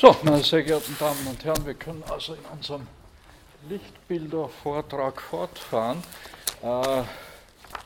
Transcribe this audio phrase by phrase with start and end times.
[0.00, 2.86] So, meine sehr geehrten Damen und Herren, wir können also in unserem
[3.68, 6.02] Lichtbildervortrag fortfahren.
[6.62, 7.02] Äh,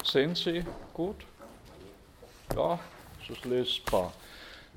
[0.04, 1.16] sehen Sie gut?
[2.54, 2.78] Ja,
[3.20, 4.12] es ist lesbar.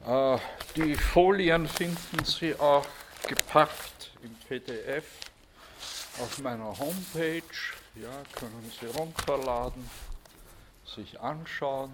[0.04, 0.40] Äh,
[0.76, 2.88] die Folien finden Sie auch
[3.28, 5.06] gepackt im PDF
[6.20, 7.44] auf meiner Homepage.
[7.94, 9.88] Ja, können Sie runterladen,
[10.88, 11.92] sich anschauen.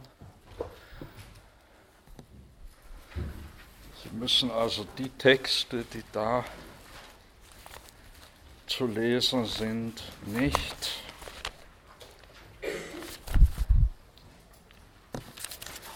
[4.13, 6.45] Müssen also die Texte, die da
[8.67, 10.91] zu lesen sind, nicht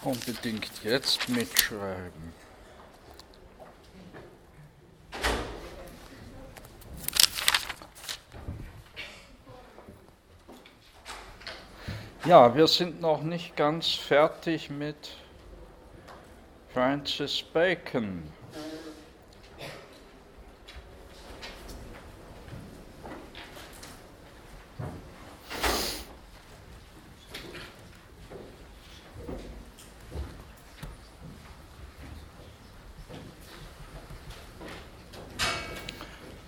[0.04, 2.34] unbedingt jetzt mitschreiben.
[12.26, 14.98] Ja, wir sind noch nicht ganz fertig mit
[16.74, 18.24] Francis Bacon.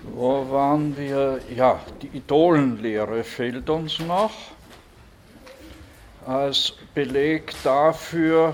[0.04, 1.40] Wo waren wir?
[1.56, 4.34] Ja, die Idolenlehre fehlt uns noch
[6.26, 8.54] als Beleg dafür,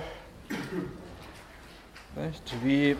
[2.25, 2.63] nicht?
[2.63, 2.95] Wie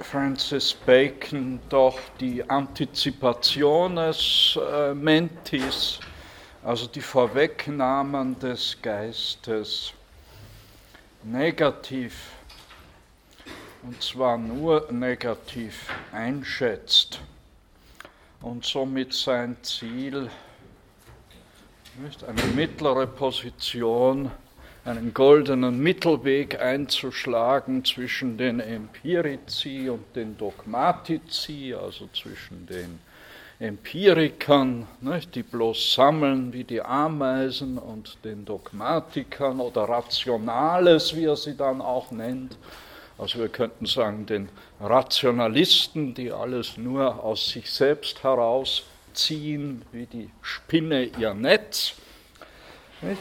[0.00, 5.98] Francis Bacon doch die Antizipationes äh, Mentis,
[6.62, 9.92] also die Vorwegnahmen des Geistes,
[11.22, 12.30] negativ,
[13.82, 17.20] und zwar nur negativ einschätzt
[18.42, 20.30] und somit sein Ziel,
[21.96, 24.30] nicht, eine mittlere Position,
[24.84, 32.98] einen goldenen Mittelweg einzuschlagen zwischen den Empirici und den Dogmatici, also zwischen den
[33.60, 41.36] Empirikern, nicht, die bloß sammeln wie die Ameisen, und den Dogmatikern oder Rationales, wie er
[41.36, 42.58] sie dann auch nennt.
[43.16, 44.48] Also wir könnten sagen, den
[44.80, 51.94] Rationalisten, die alles nur aus sich selbst herausziehen, wie die Spinne ihr Netz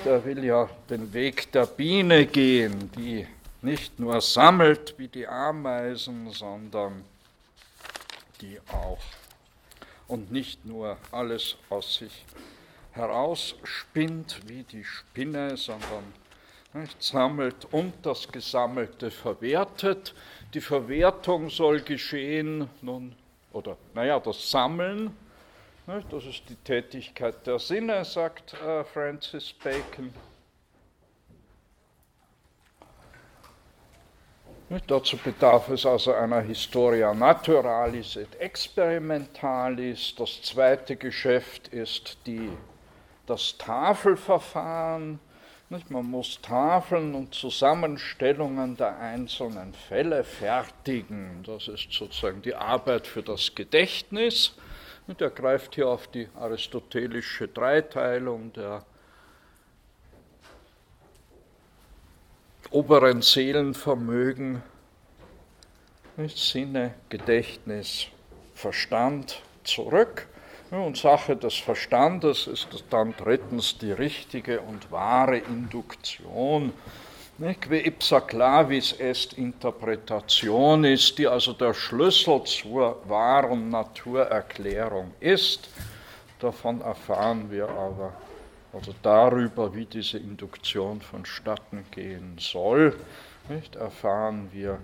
[0.06, 3.28] er will ja den Weg der Biene gehen, die
[3.62, 7.04] nicht nur sammelt wie die Ameisen, sondern
[8.42, 9.02] die auch
[10.08, 12.26] und nicht nur alles aus sich
[12.92, 16.14] herausspinnt wie die Spinne, sondern
[16.74, 20.14] nicht, sammelt und das Gesammelte verwertet.
[20.54, 23.16] Die Verwertung soll geschehen, nun,
[23.52, 25.16] oder naja, das Sammeln
[25.86, 30.14] das ist die Tätigkeit der Sinne, sagt äh, Francis Bacon.
[34.88, 40.16] Dazu bedarf es also einer Historia naturalis et experimentalis.
[40.16, 42.50] Das zweite Geschäft ist die,
[43.28, 45.20] das Tafelverfahren.
[45.90, 51.44] Man muss Tafeln und Zusammenstellungen der einzelnen Fälle fertigen.
[51.46, 54.56] Das ist sozusagen die Arbeit für das Gedächtnis.
[55.08, 58.86] Und er greift hier auf die aristotelische Dreiteilung der
[62.72, 64.64] oberen Seelenvermögen,
[66.28, 68.08] Sinne, Gedächtnis,
[68.56, 70.28] Verstand zurück.
[70.72, 76.74] Und Sache des Verstandes ist dann drittens die richtige und wahre Induktion
[77.40, 85.68] Que ipsa clavis est interpretationis, die also der Schlüssel zur wahren Naturerklärung ist.
[86.40, 88.14] Davon erfahren wir aber,
[88.72, 92.96] also darüber, wie diese Induktion vonstatten gehen soll,
[93.50, 94.78] nicht, erfahren wir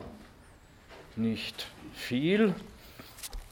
[1.16, 2.56] nicht viel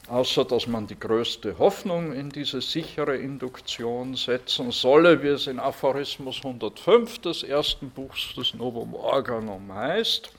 [0.08, 5.58] außer dass man die größte Hoffnung in diese sichere Induktion setzen solle, wie es in
[5.58, 10.30] Aphorismus 105 des ersten Buchs des Novum Organum heißt.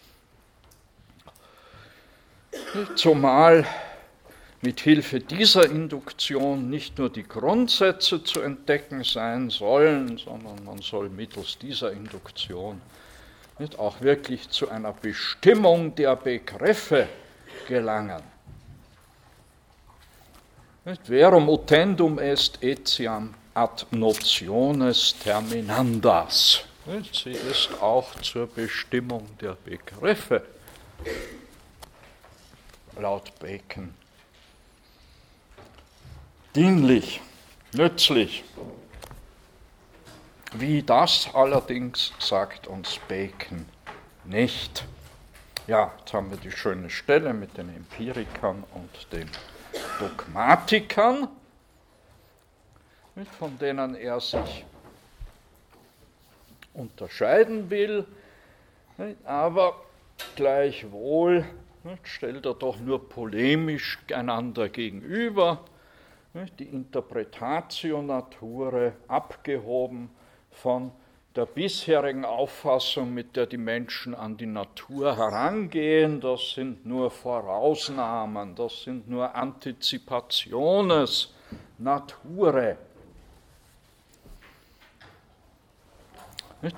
[2.95, 3.65] Zumal
[4.61, 11.09] mit Hilfe dieser Induktion nicht nur die Grundsätze zu entdecken sein sollen, sondern man soll
[11.09, 12.81] mittels dieser Induktion
[13.59, 17.07] nicht auch wirklich zu einer Bestimmung der Begriffe
[17.67, 18.23] gelangen.
[21.03, 26.63] Verum utendum est etiam ad notiones terminandas.
[27.11, 30.41] Sie ist auch zur Bestimmung der Begriffe
[32.97, 33.93] laut Bacon
[36.55, 37.21] dienlich,
[37.73, 38.43] nützlich.
[40.53, 43.65] Wie das allerdings sagt uns Bacon
[44.25, 44.83] nicht.
[45.67, 49.29] Ja, jetzt haben wir die schöne Stelle mit den Empirikern und den
[49.99, 51.27] Dogmatikern,
[53.37, 54.65] von denen er sich
[56.73, 58.05] unterscheiden will,
[59.25, 59.75] aber
[60.35, 61.45] gleichwohl
[62.03, 65.65] stellt er doch nur polemisch einander gegenüber,
[66.59, 70.09] die Interpretatio Nature abgehoben
[70.51, 70.91] von
[71.35, 78.55] der bisherigen Auffassung, mit der die Menschen an die Natur herangehen, das sind nur Vorausnahmen,
[78.55, 81.33] das sind nur Antizipationes.
[81.79, 82.77] Nature.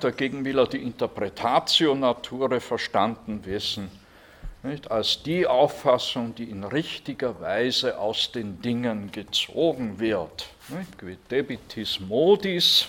[0.00, 3.90] Dagegen will er die Interpretatio Nature verstanden wissen,
[4.62, 10.46] nicht, als die Auffassung, die in richtiger Weise aus den Dingen gezogen wird.
[10.68, 12.86] Nicht, debitis modis,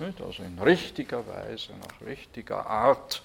[0.00, 3.22] also in richtiger Weise, nach richtiger Art.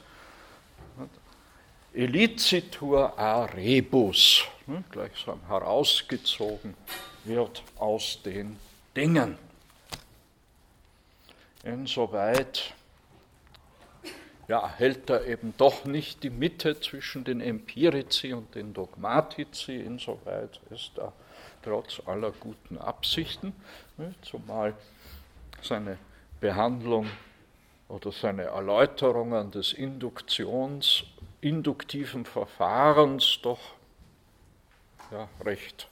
[1.94, 4.44] Elicitur a rebus,
[4.92, 6.76] gleichsam herausgezogen
[7.24, 8.60] wird aus den
[8.96, 9.38] Dingen.
[11.64, 12.74] Insoweit
[14.48, 19.78] ja, hält er eben doch nicht die Mitte zwischen den Empirici und den Dogmatici.
[19.78, 21.14] Insoweit ist er
[21.64, 23.54] trotz aller guten Absichten,
[24.22, 24.76] zumal
[25.62, 25.98] seine
[26.40, 27.08] Behandlung
[27.88, 31.04] oder seine Erläuterungen des Induktions,
[31.42, 33.60] induktiven Verfahrens doch
[35.12, 35.88] ja, recht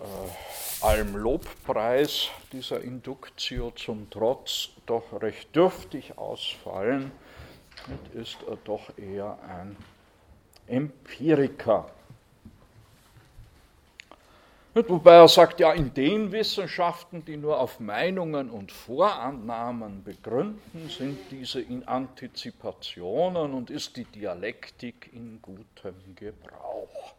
[0.00, 7.12] äh, allem Lobpreis dieser Induktio zum Trotz doch recht dürftig ausfallen,
[8.14, 9.76] ist er doch eher ein
[10.66, 11.90] Empiriker.
[14.86, 21.18] Wobei er sagt, ja, in den Wissenschaften, die nur auf Meinungen und Vorannahmen begründen, sind
[21.30, 27.14] diese in Antizipationen und ist die Dialektik in gutem Gebrauch.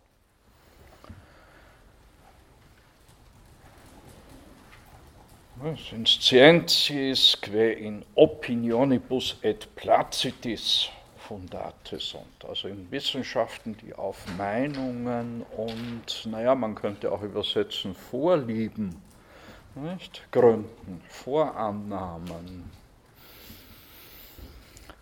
[6.05, 10.89] Scientiis que in opinionibus et placitis
[11.29, 18.99] Fundate sind, also in Wissenschaften, die auf Meinungen und, naja, man könnte auch übersetzen, Vorlieben
[19.75, 22.71] nicht, gründen, Vorannahmen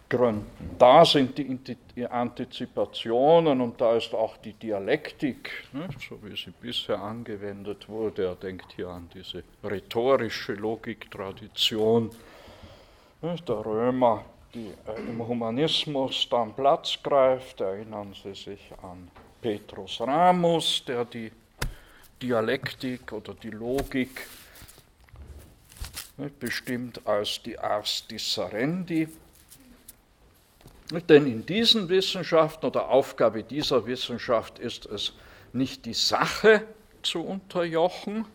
[0.09, 0.75] gründen.
[0.77, 7.01] Da sind die Antizipationen und da ist auch die Dialektik, nicht, so wie sie bisher
[7.01, 8.25] angewendet wurde.
[8.25, 12.11] Er denkt hier an diese rhetorische Logiktradition
[13.21, 17.61] der Römer die äh, im Humanismus dann Platz greift.
[17.61, 19.09] Erinnern Sie sich an
[19.41, 21.31] Petrus Ramus, der die
[22.21, 24.27] Dialektik oder die Logik
[26.39, 29.07] bestimmt als die Ars disserendi.
[31.09, 35.13] Denn in diesen Wissenschaften oder Aufgabe dieser Wissenschaft ist es
[35.53, 36.63] nicht die Sache
[37.03, 38.25] zu unterjochen,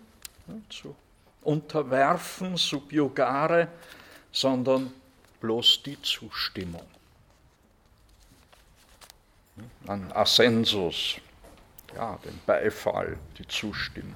[0.69, 0.95] zu
[1.43, 3.69] unterwerfen, subjugare,
[4.31, 4.93] sondern
[5.43, 6.87] bloß die Zustimmung.
[9.87, 11.17] An Assensus,
[11.95, 14.15] ja, den Beifall, die Zustimmung.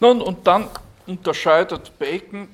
[0.00, 0.70] Nun, und dann
[1.06, 2.48] unterscheidet Bacon,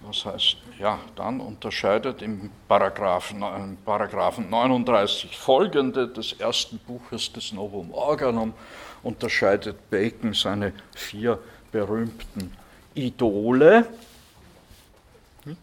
[0.00, 7.52] was heißt, ja, dann unterscheidet im Paragraphen, im Paragraphen 39 folgende des ersten Buches des
[7.52, 8.54] Novum Organum
[9.02, 11.38] unterscheidet Bacon seine vier
[11.70, 12.54] berühmten
[12.94, 13.86] Idole,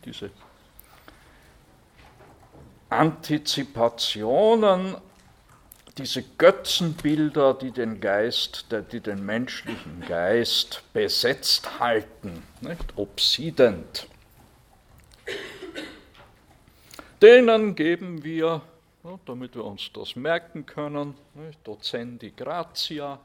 [0.03, 0.31] diese
[2.89, 4.98] Antizipationen,
[5.98, 12.93] diese Götzenbilder, die den Geist, die den menschlichen Geist besetzt halten, nicht?
[12.96, 14.08] obsident.
[17.22, 18.62] Denen geben wir,
[19.25, 21.15] damit wir uns das merken können,
[21.65, 23.19] Docendi Gratia,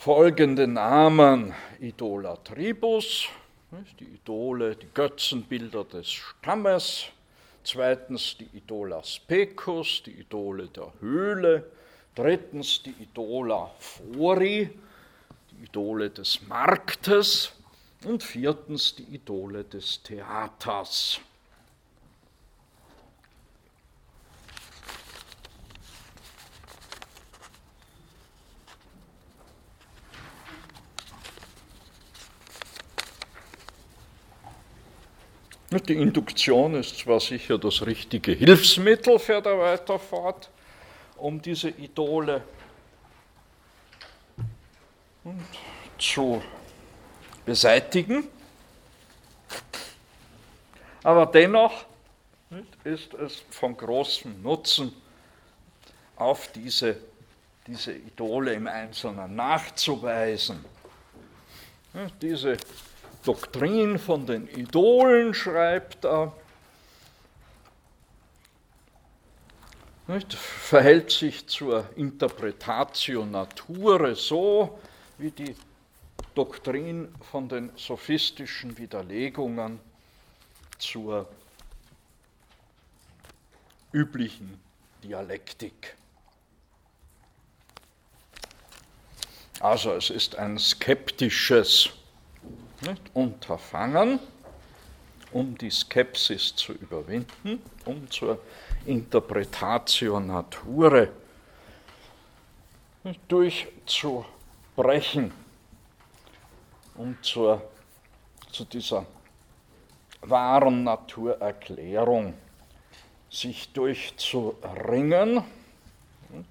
[0.00, 1.52] folgende Namen.
[1.78, 3.28] Idola Tribus,
[3.98, 7.04] die Idole, die Götzenbilder des Stammes,
[7.64, 11.70] zweitens die Idola Specus, die Idole der Höhle,
[12.14, 14.70] drittens die Idola Fori,
[15.50, 17.52] die Idole des Marktes.
[18.06, 21.20] Und viertens die Idole des Theaters.
[35.72, 40.50] Die Induktion ist zwar sicher das richtige Hilfsmittel, fährt er weiter fort,
[41.16, 42.42] um diese Idole
[45.96, 46.42] zu
[47.44, 48.24] beseitigen.
[51.04, 51.84] Aber dennoch
[52.82, 54.92] ist es von großem Nutzen,
[56.16, 56.96] auf diese,
[57.66, 60.64] diese Idole im Einzelnen nachzuweisen.
[62.20, 62.56] Diese
[63.24, 66.32] Doktrin von den Idolen schreibt er,
[70.06, 74.80] nicht, verhält sich zur Interpretatio Nature so,
[75.18, 75.54] wie die
[76.34, 79.78] Doktrin von den sophistischen Widerlegungen
[80.78, 81.28] zur
[83.92, 84.60] üblichen
[85.04, 85.94] Dialektik.
[89.60, 91.90] Also es ist ein skeptisches
[92.82, 94.20] nicht, Unterfangen,
[95.32, 98.40] um die Skepsis zu überwinden, um zur
[98.86, 101.10] Interpretatio Nature
[103.28, 105.32] durchzubrechen,
[106.96, 107.62] um zur,
[108.52, 109.06] zu dieser
[110.22, 112.34] wahren Naturerklärung
[113.30, 115.42] sich durchzuringen,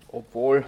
[0.07, 0.65] obwohl,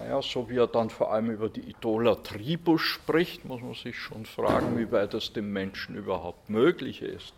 [0.00, 4.24] naja, so wie er dann vor allem über die Idolatrie spricht, muss man sich schon
[4.24, 7.34] fragen, wie weit es dem Menschen überhaupt möglich ist,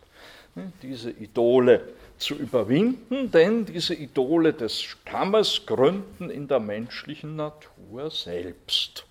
[0.81, 9.05] diese Idole zu überwinden, denn diese Idole des Stammes gründen in der menschlichen Natur selbst,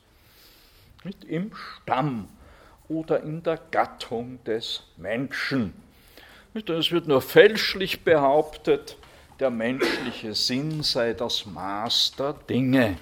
[1.04, 2.28] nicht im Stamm
[2.88, 5.74] oder in der Gattung des Menschen.
[6.54, 8.96] Es wird nur fälschlich behauptet,
[9.40, 12.96] der menschliche Sinn sei das Maß der Dinge.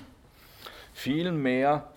[0.92, 1.90] Vielmehr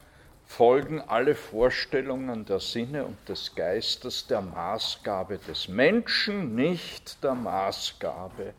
[0.45, 8.53] folgen alle Vorstellungen der Sinne und des Geistes der Maßgabe des Menschen, nicht der Maßgabe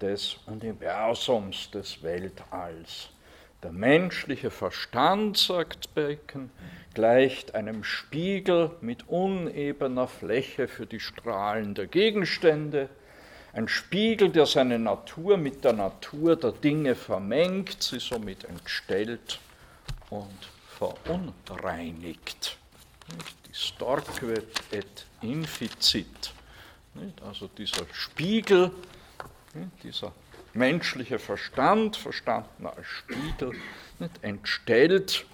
[0.00, 3.10] des Universums, des Weltalls.
[3.62, 6.50] Der menschliche Verstand, sagt Bacon,
[6.92, 12.88] gleicht einem Spiegel mit unebener Fläche für die Strahlen der Gegenstände,
[13.54, 19.40] ein Spiegel, der seine Natur mit der Natur der Dinge vermengt, sie somit entstellt
[20.14, 22.56] und verunreinigt.
[23.48, 26.32] Distorquet et inficit.
[27.26, 28.70] Also dieser Spiegel,
[29.82, 30.12] dieser
[30.52, 33.52] menschliche Verstand, verstanden als Spiegel,
[34.22, 35.26] entstellt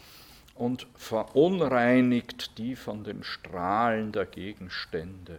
[0.54, 5.38] und verunreinigt die von den Strahlen der Gegenstände,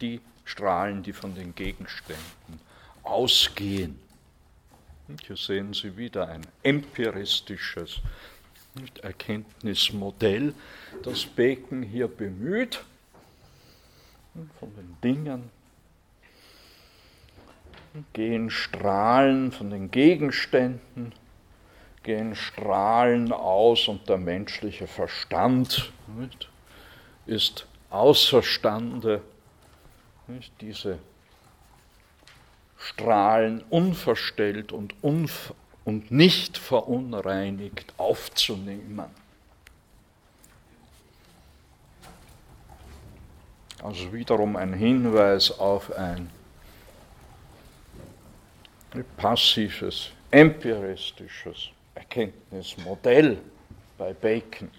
[0.00, 2.60] die Strahlen, die von den Gegenständen
[3.02, 3.98] ausgehen.
[5.26, 8.00] Hier sehen Sie wieder ein empiristisches
[9.02, 10.52] Erkenntnismodell,
[11.02, 12.84] das Bacon hier bemüht,
[14.58, 15.50] von den Dingen
[18.12, 21.12] gehen Strahlen von den Gegenständen,
[22.02, 25.92] gehen Strahlen aus und der menschliche Verstand
[27.26, 29.22] ist außerstande,
[30.60, 30.98] diese
[32.78, 39.04] Strahlen unverstellt und unverstellt und nicht verunreinigt aufzunehmen.
[43.82, 46.28] Also wiederum ein Hinweis auf ein
[49.16, 53.38] passives, empiristisches Erkenntnismodell
[53.96, 54.70] bei Bacon.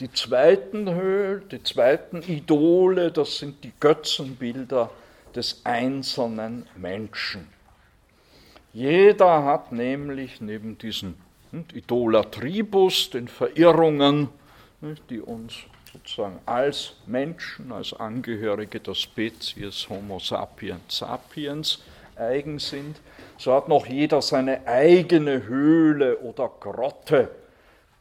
[0.00, 4.90] Die zweiten Höhe, die zweiten Idole, das sind die Götzenbilder
[5.36, 7.48] des einzelnen Menschen.
[8.72, 11.14] Jeder hat nämlich neben diesen
[11.72, 14.28] Idolatribus, den Verirrungen,
[15.08, 15.54] die uns
[15.92, 21.82] sozusagen als Menschen, als Angehörige der Spezies Homo sapiens sapiens
[22.16, 23.00] eigen sind,
[23.38, 27.30] so hat noch jeder seine eigene Höhle oder Grotte,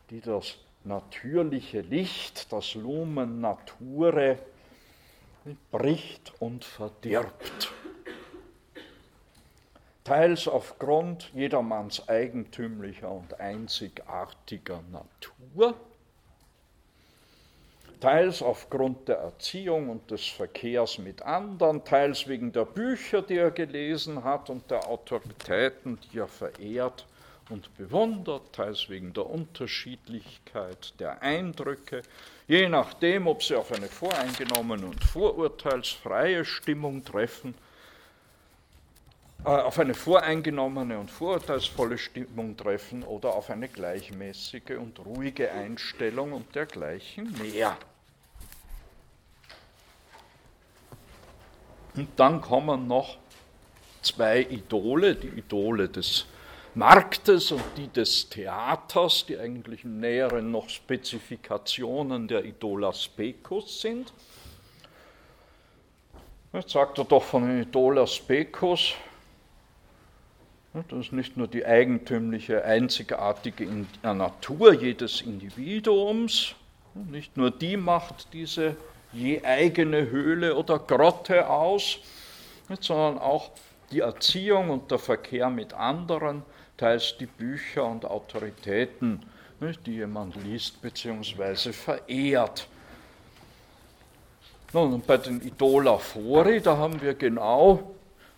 [0.10, 4.38] die das natürliche Licht, das Lumen Nature,
[5.72, 7.72] bricht und verdirbt.
[10.04, 15.76] Teils aufgrund jedermanns eigentümlicher und einzigartiger Natur,
[18.02, 23.52] teils aufgrund der Erziehung und des Verkehrs mit anderen, teils wegen der Bücher, die er
[23.52, 27.06] gelesen hat und der Autoritäten, die er verehrt
[27.50, 32.02] und bewundert, teils wegen der Unterschiedlichkeit der Eindrücke,
[32.48, 37.54] je nachdem, ob sie auf eine voreingenommene und vorurteilsfreie Stimmung treffen
[39.46, 46.32] äh, auf eine voreingenommene und vorurteilsvolle Stimmung treffen oder auf eine gleichmäßige und ruhige Einstellung
[46.32, 47.76] und dergleichen mehr.
[51.96, 53.18] Und dann kommen noch
[54.02, 56.26] zwei Idole, die Idole des
[56.76, 64.12] Marktes und die des Theaters, die eigentlich im Näheren noch Spezifikationen der Idola Specus sind.
[66.52, 68.94] Jetzt sagt er doch von den Idola Specus,
[70.74, 73.68] das ist nicht nur die eigentümliche, einzigartige
[74.02, 76.56] Natur jedes Individuums,
[76.96, 78.76] nicht nur die macht diese
[79.12, 82.00] je eigene Höhle oder Grotte aus,
[82.80, 83.52] sondern auch
[83.92, 86.44] die Erziehung und der Verkehr mit anderen,
[86.78, 89.24] teils die Bücher und Autoritäten,
[89.86, 91.72] die jemand liest bzw.
[91.72, 92.68] verehrt.
[94.74, 97.96] Nun, bei den Idolaphori, da haben wir genau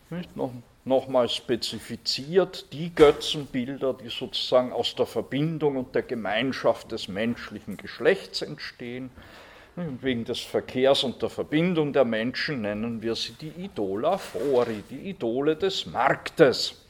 [0.10, 0.52] nicht, noch,
[0.84, 8.42] nochmal spezifiziert die Götzenbilder, die sozusagen aus der Verbindung und der Gemeinschaft des menschlichen Geschlechts
[8.42, 9.10] entstehen.
[9.76, 15.58] Wegen des Verkehrs und der Verbindung der Menschen nennen wir sie die Idolaphori, die Idole
[15.58, 16.85] des Marktes.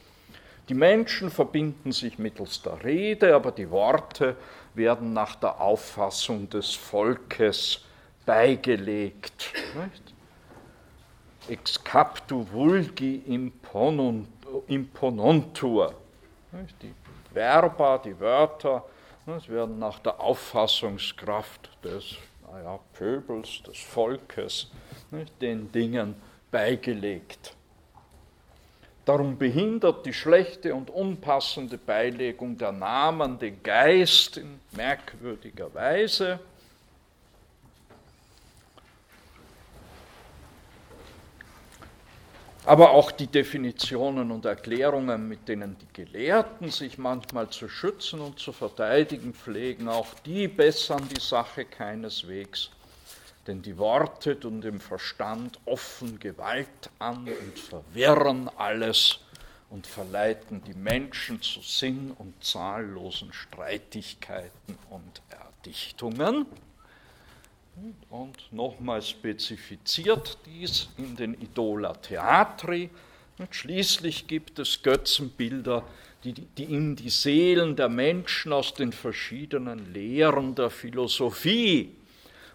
[0.68, 4.36] Die Menschen verbinden sich mittels der Rede, aber die Worte
[4.74, 7.84] werden nach der Auffassung des Volkes
[8.24, 9.52] beigelegt.
[9.80, 10.14] Nicht?
[11.48, 13.22] Ex captu vulgi
[14.66, 15.94] imponuntur.
[16.82, 16.94] Die
[17.32, 18.84] Verba, die Wörter,
[19.24, 22.16] das werden nach der Auffassungskraft des
[22.50, 24.70] naja, Pöbels, des Volkes,
[25.40, 26.16] den Dingen
[26.50, 27.54] beigelegt.
[29.06, 36.40] Darum behindert die schlechte und unpassende Beilegung der Namen den Geist in merkwürdiger Weise.
[42.64, 48.40] Aber auch die Definitionen und Erklärungen, mit denen die Gelehrten sich manchmal zu schützen und
[48.40, 52.72] zu verteidigen pflegen, auch die bessern die Sache keineswegs.
[53.46, 59.20] Denn die Worte tun dem Verstand offen Gewalt an und verwirren alles
[59.70, 66.46] und verleiten die Menschen zu Sinn und zahllosen Streitigkeiten und Erdichtungen.
[68.10, 72.90] Und nochmal spezifiziert dies in den Idola Theatri.
[73.38, 75.84] Und schließlich gibt es Götzenbilder,
[76.24, 81.94] die, die in die Seelen der Menschen aus den verschiedenen Lehren der Philosophie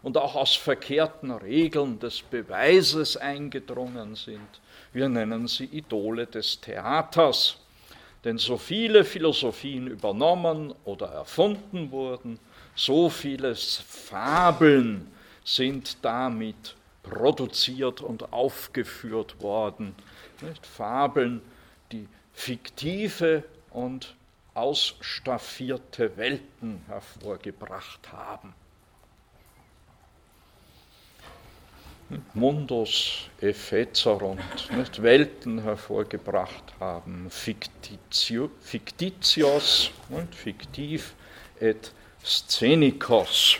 [0.03, 4.61] und auch aus verkehrten Regeln des Beweises eingedrungen sind.
[4.93, 7.57] Wir nennen sie Idole des Theaters.
[8.23, 12.39] Denn so viele Philosophien übernommen oder erfunden wurden,
[12.75, 15.07] so viele Fabeln
[15.43, 19.95] sind damit produziert und aufgeführt worden.
[20.41, 20.65] Nicht?
[20.65, 21.41] Fabeln,
[21.91, 24.15] die fiktive und
[24.53, 28.53] ausstaffierte Welten hervorgebracht haben.
[32.33, 34.41] Mundus effecerunt,
[34.75, 41.13] nicht Welten hervorgebracht haben, fictitio, fictitios, nicht, fiktiv
[41.59, 41.91] et
[42.23, 43.59] Szenikos.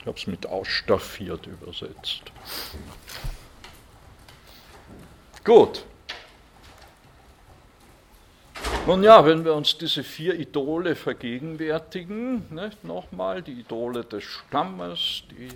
[0.00, 2.22] Ich habe es mit ausstaffiert übersetzt.
[5.44, 5.84] Gut.
[8.86, 15.24] Nun ja, wenn wir uns diese vier Idole vergegenwärtigen, nicht, nochmal die Idole des Stammes,
[15.30, 15.48] die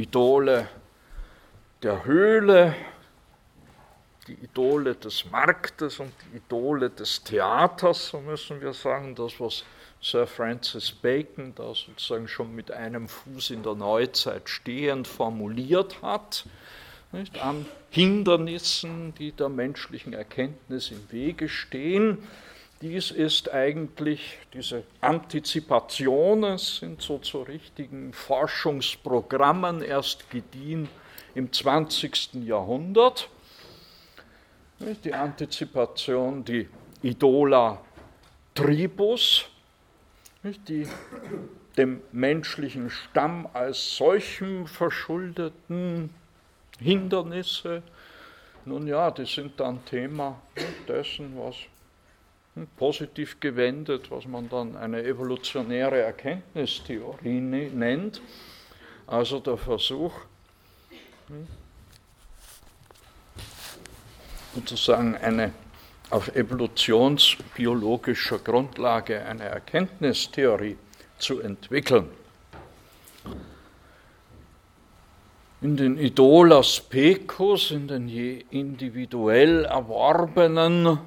[0.00, 0.68] Idole
[1.82, 2.74] der Höhle,
[4.26, 9.64] die Idole des Marktes und die Idole des Theaters, so müssen wir sagen, das, was
[10.00, 16.46] Sir Francis Bacon da sozusagen schon mit einem Fuß in der Neuzeit stehend formuliert hat,
[17.12, 22.18] nicht, an Hindernissen, die der menschlichen Erkenntnis im Wege stehen.
[22.82, 30.88] Dies ist eigentlich, diese Antizipationen sind so zu richtigen Forschungsprogrammen erst gediehen
[31.34, 32.46] im 20.
[32.46, 33.28] Jahrhundert
[35.04, 36.68] die Antizipation, die
[37.02, 37.82] Idola
[38.54, 39.46] Tribus,
[40.42, 40.86] die
[41.76, 46.10] dem menschlichen Stamm als solchem verschuldeten
[46.80, 47.82] Hindernisse,
[48.64, 50.40] nun ja, die sind dann Thema
[50.88, 51.56] dessen, was
[52.76, 58.20] positiv gewendet, was man dann eine evolutionäre Erkenntnistheorie nennt,
[59.06, 60.12] also der Versuch,
[64.54, 65.52] sozusagen eine
[66.10, 70.76] auf evolutionsbiologischer Grundlage eine Erkenntnistheorie
[71.18, 72.10] zu entwickeln.
[75.62, 80.98] In den Idolas Pecus, in den je individuell erworbenen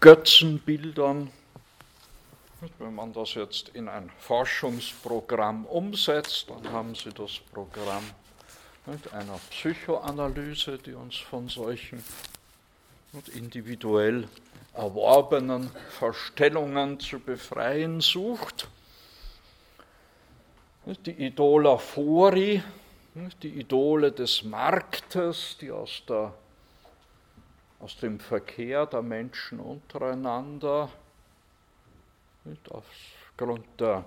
[0.00, 1.30] Götzenbildern,
[2.78, 8.04] Wenn man das jetzt in ein Forschungsprogramm umsetzt, dann haben Sie das Programm
[9.10, 12.04] einer Psychoanalyse, die uns von solchen
[13.34, 14.28] individuell
[14.74, 18.68] erworbenen Verstellungen zu befreien sucht.
[20.98, 22.62] Die Idolaphori,
[23.42, 26.34] die Idole des Marktes, die aus, der,
[27.80, 30.90] aus dem Verkehr der Menschen untereinander
[32.70, 34.04] aufgrund der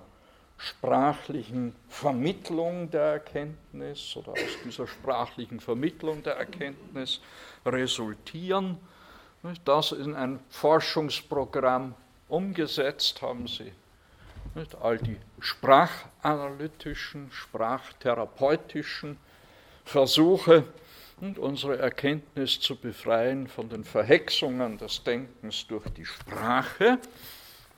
[0.58, 7.20] sprachlichen Vermittlung der Erkenntnis oder aus dieser sprachlichen Vermittlung der Erkenntnis
[7.64, 8.78] resultieren.
[9.64, 11.94] Das in ein Forschungsprogramm
[12.28, 13.72] umgesetzt haben sie.
[14.80, 19.18] All die sprachanalytischen, sprachtherapeutischen
[19.84, 20.64] Versuche
[21.20, 26.98] und unsere Erkenntnis zu befreien von den Verhexungen des Denkens durch die Sprache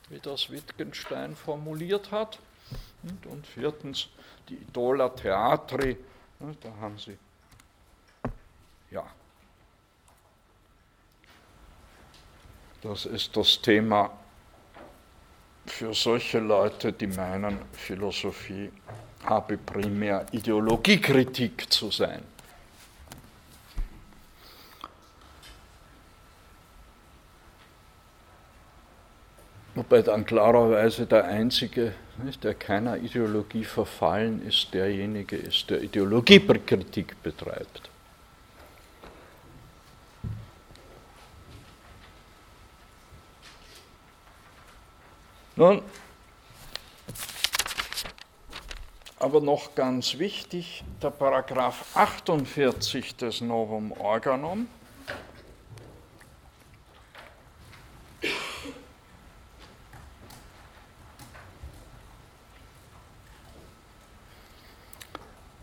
[0.09, 2.39] wie das Wittgenstein formuliert hat.
[3.29, 4.09] Und viertens
[4.49, 5.97] die Idola Theatri,
[6.39, 7.17] da haben sie,
[8.91, 9.05] ja,
[12.81, 14.18] das ist das Thema
[15.69, 18.71] für solche Leute, die meinen, Philosophie
[19.25, 22.21] habe primär Ideologiekritik zu sein.
[29.75, 31.93] Wobei dann klarerweise der Einzige,
[32.43, 37.89] der keiner Ideologie verfallen ist, derjenige ist, der Ideologiekritik betreibt.
[45.59, 45.81] Nun,
[49.19, 54.69] aber noch ganz wichtig, der Paragraph 48 des Novum Organum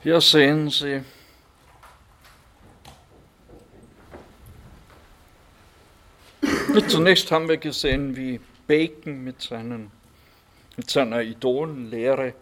[0.03, 1.03] Hier sehen Sie
[6.87, 9.91] Zunächst haben wir gesehen, wie Bacon mit, seinen,
[10.77, 12.35] mit seiner Idolenlehre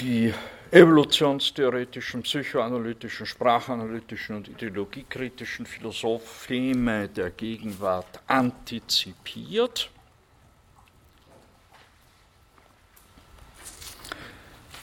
[0.00, 0.32] die
[0.70, 9.90] evolutionstheoretischen, psychoanalytischen, sprachanalytischen und ideologiekritischen Philosopheme der Gegenwart antizipiert.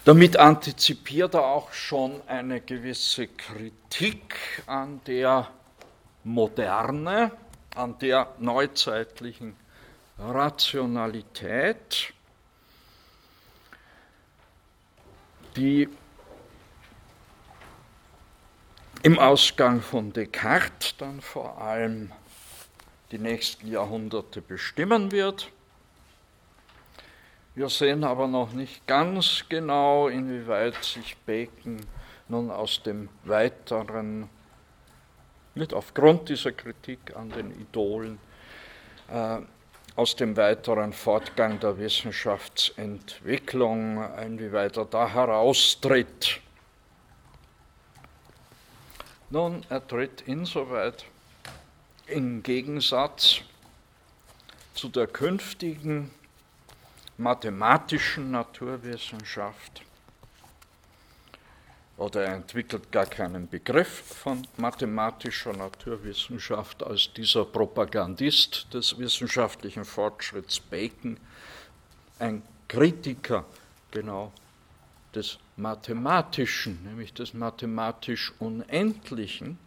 [0.04, 5.50] Damit antizipiert er auch schon eine gewisse Kritik an der
[6.24, 7.32] Moderne,
[7.78, 9.56] an der neuzeitlichen
[10.18, 12.14] Rationalität,
[15.56, 15.88] die
[19.04, 22.12] im Ausgang von Descartes dann vor allem
[23.12, 25.52] die nächsten Jahrhunderte bestimmen wird.
[27.56, 31.80] Wir sehen aber noch nicht ganz genau, inwieweit sich Bacon
[32.28, 34.30] nun aus dem weiteren,
[35.58, 38.20] nicht aufgrund dieser Kritik an den Idolen,
[39.10, 39.40] äh,
[39.96, 46.40] aus dem weiteren Fortgang der Wissenschaftsentwicklung, inwieweit er da heraustritt.
[49.30, 51.04] Nun, er tritt insoweit
[52.06, 53.42] im Gegensatz
[54.76, 56.12] zu der künftigen
[57.18, 59.82] mathematischen Naturwissenschaft
[61.98, 63.90] oder er entwickelt gar keinen Begriff
[64.22, 71.18] von mathematischer Naturwissenschaft als dieser Propagandist des wissenschaftlichen Fortschritts Bacon,
[72.20, 73.46] ein Kritiker
[73.90, 74.32] genau
[75.16, 79.58] des Mathematischen, nämlich des mathematisch Unendlichen,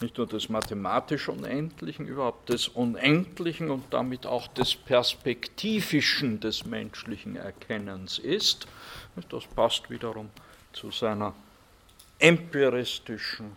[0.00, 7.36] nicht nur des mathematisch Unendlichen, überhaupt des Unendlichen und damit auch des Perspektivischen des menschlichen
[7.36, 8.66] Erkennens ist.
[9.28, 10.30] Das passt wiederum
[10.78, 11.34] zu seiner
[12.18, 13.56] empiristischen,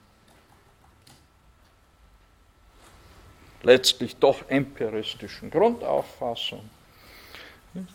[3.61, 6.67] letztlich doch empiristischen Grundauffassung.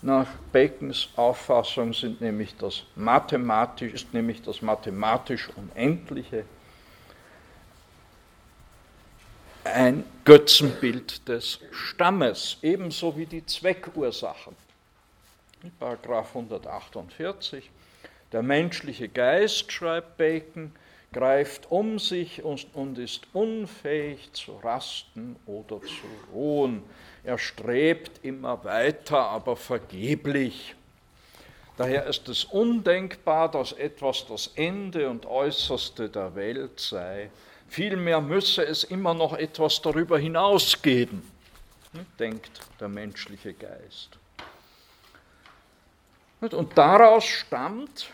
[0.00, 6.44] Nach Bacons Auffassung sind nämlich das mathematisch, ist nämlich das mathematisch Unendliche
[9.64, 14.54] ein Götzenbild des Stammes, ebenso wie die Zweckursachen.
[15.80, 17.68] Paragraph 148.
[18.32, 20.72] Der menschliche Geist, schreibt Bacon,
[21.12, 26.82] greift um sich und ist unfähig zu rasten oder zu ruhen.
[27.24, 30.74] Er strebt immer weiter, aber vergeblich.
[31.76, 37.30] Daher ist es undenkbar, dass etwas das Ende und Äußerste der Welt sei.
[37.68, 41.30] Vielmehr müsse es immer noch etwas darüber hinaus geben.
[42.18, 44.18] denkt der menschliche Geist.
[46.40, 48.10] Und daraus stammt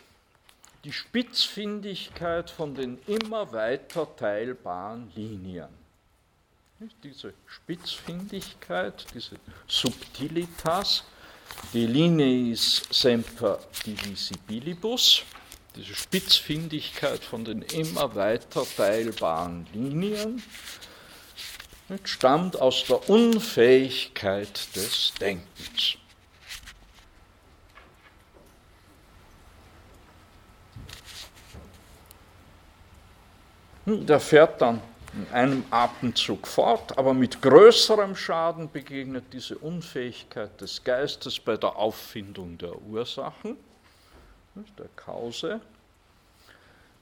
[0.83, 5.69] die Spitzfindigkeit von den immer weiter teilbaren Linien.
[7.01, 11.05] Diese Spitzfindigkeit, diese Subtilitas,
[11.71, 15.23] die lineis semper divisibilibus,
[15.75, 20.43] diese Spitzfindigkeit von den immer weiter teilbaren Linien,
[22.03, 25.97] stammt aus der Unfähigkeit des Denkens.
[33.85, 34.81] Der fährt dann
[35.13, 41.75] in einem Atemzug fort, aber mit größerem Schaden begegnet diese Unfähigkeit des Geistes bei der
[41.75, 43.57] Auffindung der Ursachen,
[44.55, 45.61] der Kause.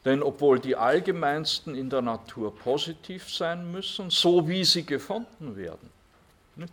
[0.03, 5.89] Denn obwohl die allgemeinsten in der Natur positiv sein müssen, so wie sie gefunden werden,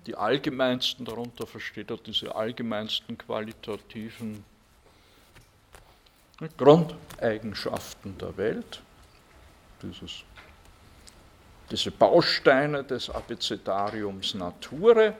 [0.06, 4.44] die allgemeinsten, darunter versteht er diese allgemeinsten qualitativen
[6.56, 8.80] Grundeigenschaften der Welt,
[9.82, 10.24] dieses
[11.70, 15.14] diese Bausteine des Abecedariums Nature,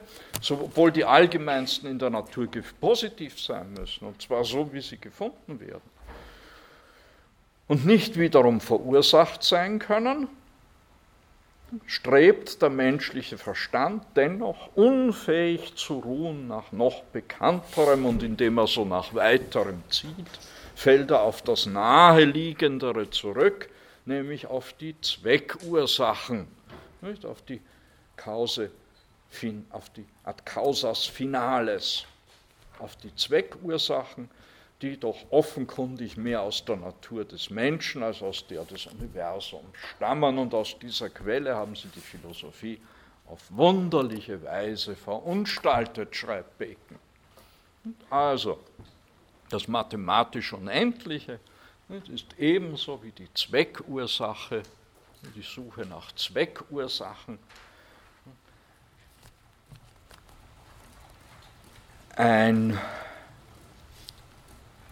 [0.49, 2.47] obwohl die allgemeinsten in der Natur
[2.79, 5.99] positiv sein müssen, und zwar so, wie sie gefunden werden,
[7.67, 10.27] und nicht wiederum verursacht sein können,
[11.85, 18.85] strebt der menschliche Verstand dennoch unfähig zu ruhen nach noch bekannterem und indem er so
[18.85, 20.39] nach weiterem zieht,
[20.73, 23.69] fällt er auf das Naheliegendere zurück,
[24.09, 26.47] nämlich auf die Zweckursachen,
[27.01, 27.25] nicht?
[27.25, 27.61] auf die
[28.17, 28.69] Cause,
[29.69, 32.05] auf die ad causas finales,
[32.79, 34.29] auf die Zweckursachen,
[34.81, 40.37] die doch offenkundig mehr aus der Natur des Menschen als aus der des Universums stammen.
[40.37, 42.79] Und aus dieser Quelle haben sie die Philosophie
[43.27, 46.97] auf wunderliche Weise verunstaltet, schreibt Bacon.
[48.09, 48.59] Also,
[49.49, 51.39] das mathematisch Unendliche
[51.89, 54.61] ist ebenso wie die Zweckursache,
[55.35, 57.39] die Suche nach Zweckursachen,
[62.15, 62.79] ein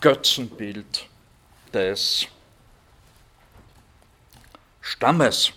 [0.02, 1.08] Götzenbild
[1.74, 2.28] des
[4.82, 5.54] Stammes.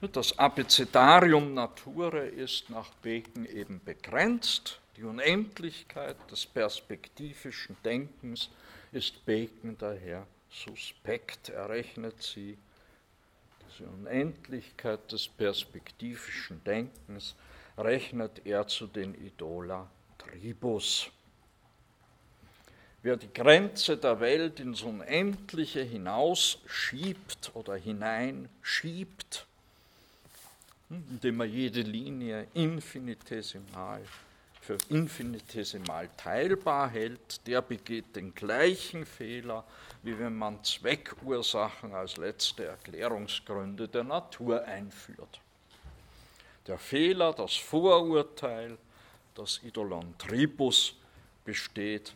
[0.00, 4.78] Das Abecedarium Nature ist nach Bacon eben begrenzt.
[4.96, 8.48] Die Unendlichkeit des perspektivischen Denkens
[8.92, 11.50] ist Bacon daher suspekt.
[11.50, 12.58] Er rechnet sie,
[13.68, 17.34] diese Unendlichkeit des perspektivischen Denkens,
[17.76, 21.10] rechnet er zu den Idola Tribus.
[23.02, 29.46] Wer die Grenze der Welt ins Unendliche hinausschiebt oder hineinschiebt,
[30.90, 34.02] indem er jede Linie infinitesimal
[34.68, 39.64] für infinitesimal teilbar hält, der begeht den gleichen Fehler,
[40.02, 45.40] wie wenn man Zweckursachen als letzte Erklärungsgründe der Natur einführt.
[46.66, 48.76] Der Fehler, das Vorurteil,
[49.34, 50.96] das Idolon Tribus
[51.46, 52.12] besteht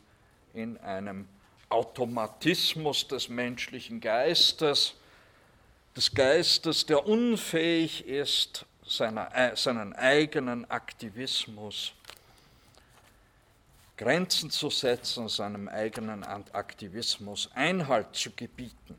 [0.53, 1.27] in einem
[1.71, 4.93] Automatismus des menschlichen Geistes,
[5.97, 11.95] des Geistes, der unfähig ist, seiner, seinen eigenen Aktivismus
[13.97, 18.97] Grenzen zu setzen, seinem eigenen Aktivismus Einhalt zu gebieten.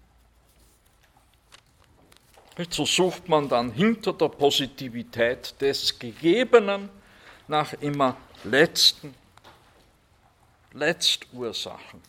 [2.70, 6.90] So sucht man dann hinter der Positivität des Gegebenen
[7.48, 9.16] nach immer letzten
[10.72, 12.02] Letztursachen.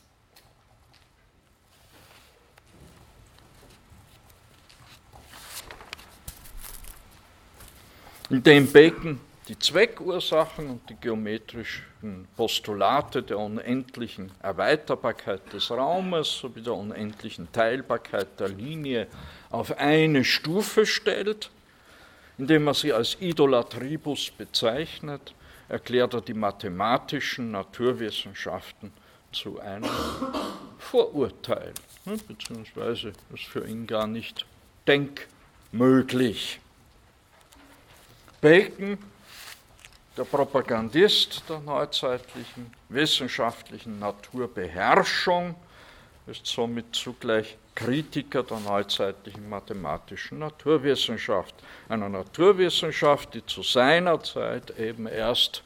[8.30, 16.74] Indem Bacon die Zweckursachen und die geometrischen Postulate der unendlichen Erweiterbarkeit des Raumes sowie der
[16.74, 19.06] unendlichen Teilbarkeit der Linie
[19.50, 21.50] auf eine Stufe stellt,
[22.38, 25.34] indem er sie als Idolatribus bezeichnet,
[25.68, 28.92] erklärt er die mathematischen Naturwissenschaften
[29.30, 29.90] zu einem
[30.78, 34.46] Vorurteil, ne, beziehungsweise ist für ihn gar nicht
[34.86, 36.60] denkmöglich.
[38.40, 38.98] Bacon
[40.16, 45.54] der Propagandist der neuzeitlichen wissenschaftlichen Naturbeherrschung,
[46.26, 51.54] ist somit zugleich Kritiker der neuzeitlichen mathematischen Naturwissenschaft.
[51.88, 55.62] Einer Naturwissenschaft, die zu seiner Zeit eben erst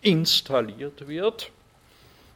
[0.00, 1.50] installiert wird.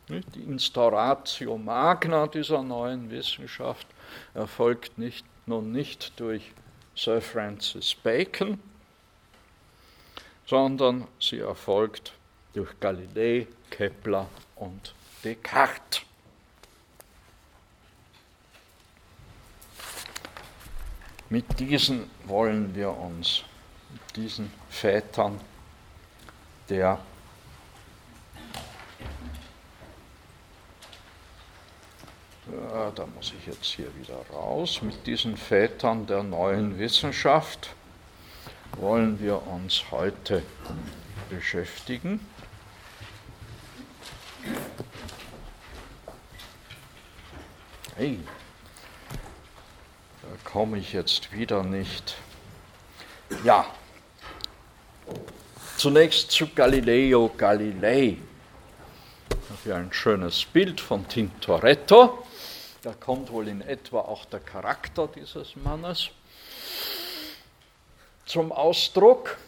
[0.08, 3.86] Die Instauratio Magna dieser neuen Wissenschaft
[4.34, 6.52] erfolgt nicht, nun nicht durch
[6.94, 8.58] Sir Francis Bacon,
[10.48, 12.14] sondern sie erfolgt
[12.54, 16.00] durch Galilei, Kepler und Descartes.
[21.28, 23.44] Mit diesen wollen wir uns,
[23.92, 25.38] mit diesen Vätern
[26.70, 26.98] der
[32.94, 37.74] da muss ich jetzt hier wieder raus, mit diesen Vätern der neuen Wissenschaft
[38.76, 40.42] wollen wir uns heute
[41.30, 42.20] beschäftigen.
[47.96, 48.20] Hey,
[50.22, 52.16] da komme ich jetzt wieder nicht.
[53.44, 53.66] Ja,
[55.76, 58.18] zunächst zu Galileo Galilei.
[59.64, 62.24] Hier ein schönes Bild von Tintoretto.
[62.82, 66.10] Da kommt wohl in etwa auch der Charakter dieses Mannes
[68.28, 69.38] zum Ausdruck.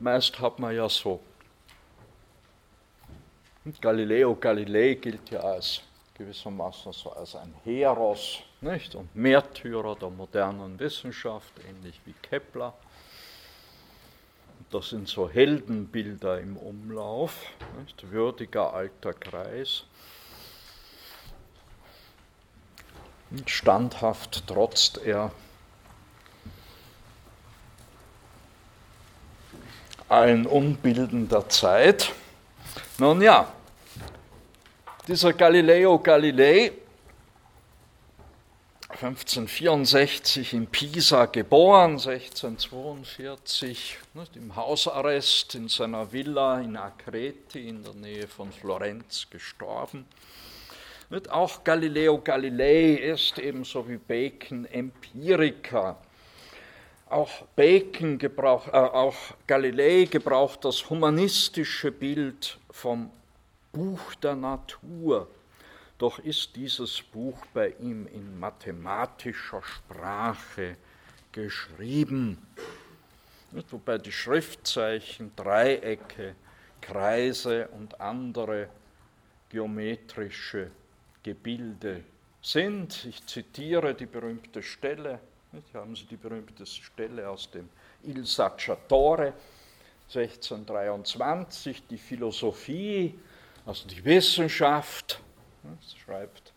[0.00, 1.20] Meist hat man ja so.
[3.80, 5.80] Galileo Galilei gilt ja als
[6.14, 8.94] gewissermaßen so als ein Heros nicht?
[8.94, 12.74] und Märtyrer der modernen Wissenschaft, ähnlich wie Kepler.
[14.70, 17.46] Das sind so Heldenbilder im Umlauf,
[17.78, 18.10] nicht?
[18.10, 19.84] würdiger alter Kreis.
[23.30, 25.32] Und standhaft trotzt er
[30.08, 32.12] allen Unbilden der Zeit.
[32.98, 33.52] Nun ja,
[35.08, 36.72] dieser Galileo Galilei,
[38.88, 47.94] 1564 in Pisa geboren, 1642 nicht, im Hausarrest in seiner Villa in Acreti in der
[47.94, 50.06] Nähe von Florenz gestorben.
[51.10, 55.98] Nicht, auch Galileo Galilei ist ebenso wie Bacon Empiriker.
[57.14, 59.14] Auch Bacon gebraucht, äh, auch
[59.46, 63.08] Galilei gebraucht das humanistische Bild vom
[63.70, 65.28] Buch der Natur.
[65.96, 70.76] Doch ist dieses Buch bei ihm in mathematischer Sprache
[71.30, 72.36] geschrieben,
[73.70, 76.34] wobei die Schriftzeichen, Dreiecke,
[76.80, 78.68] Kreise und andere
[79.50, 80.72] geometrische
[81.22, 82.02] Gebilde
[82.42, 83.04] sind.
[83.04, 85.20] Ich zitiere die berühmte Stelle
[85.70, 87.68] hier haben Sie die berühmte Stelle aus dem
[88.02, 89.32] Il Sacciatore
[90.08, 93.14] 1623, die Philosophie,
[93.64, 95.20] also die Wissenschaft,
[96.04, 96.52] schreibt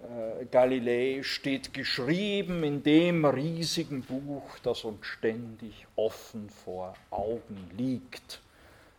[0.00, 8.40] äh, Galilei, steht geschrieben in dem riesigen Buch, das uns ständig offen vor Augen liegt.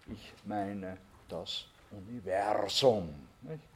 [0.08, 0.98] Ich meine
[1.30, 3.10] das Universum.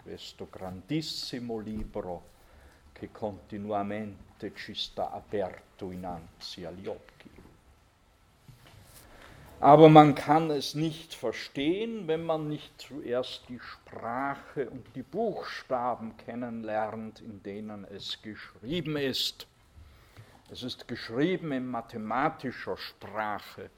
[0.03, 2.23] Questo grandissimo libro
[2.93, 7.29] che continuamente ci sta aperto innanzi agli occhi.
[9.59, 16.15] Aber man kann es nicht verstehen, wenn man nicht zuerst die Sprache und die Buchstaben
[16.17, 19.47] kennenlernt, in denen es geschrieben ist.
[20.51, 23.71] Es ist geschrieben in mathematischer Sprache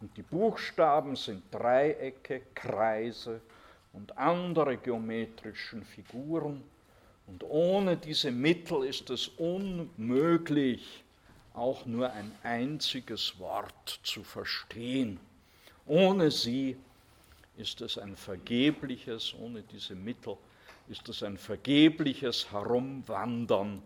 [0.00, 3.40] und die Buchstaben sind Dreiecke, Kreise
[3.94, 6.62] und andere geometrischen Figuren
[7.26, 11.04] und ohne diese Mittel ist es unmöglich,
[11.54, 15.20] auch nur ein einziges Wort zu verstehen.
[15.86, 16.76] Ohne sie
[17.56, 20.36] ist es ein vergebliches, ohne diese Mittel
[20.88, 23.82] ist es ein vergebliches Herumwandern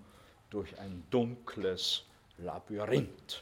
[0.51, 2.05] durch ein dunkles
[2.39, 3.41] Labyrinth.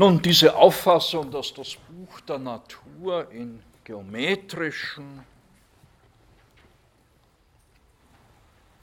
[0.00, 5.24] Nun, diese Auffassung, dass das Buch der Natur in geometrischen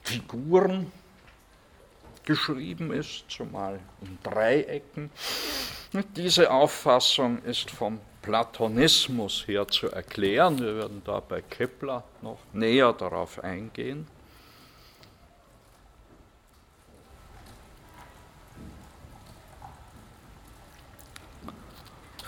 [0.02, 0.92] Figuren
[2.22, 5.10] geschrieben ist, zumal in Dreiecken,
[6.14, 10.58] diese Auffassung ist vom Platonismus her zu erklären.
[10.58, 14.06] Wir werden da bei Kepler noch näher darauf eingehen.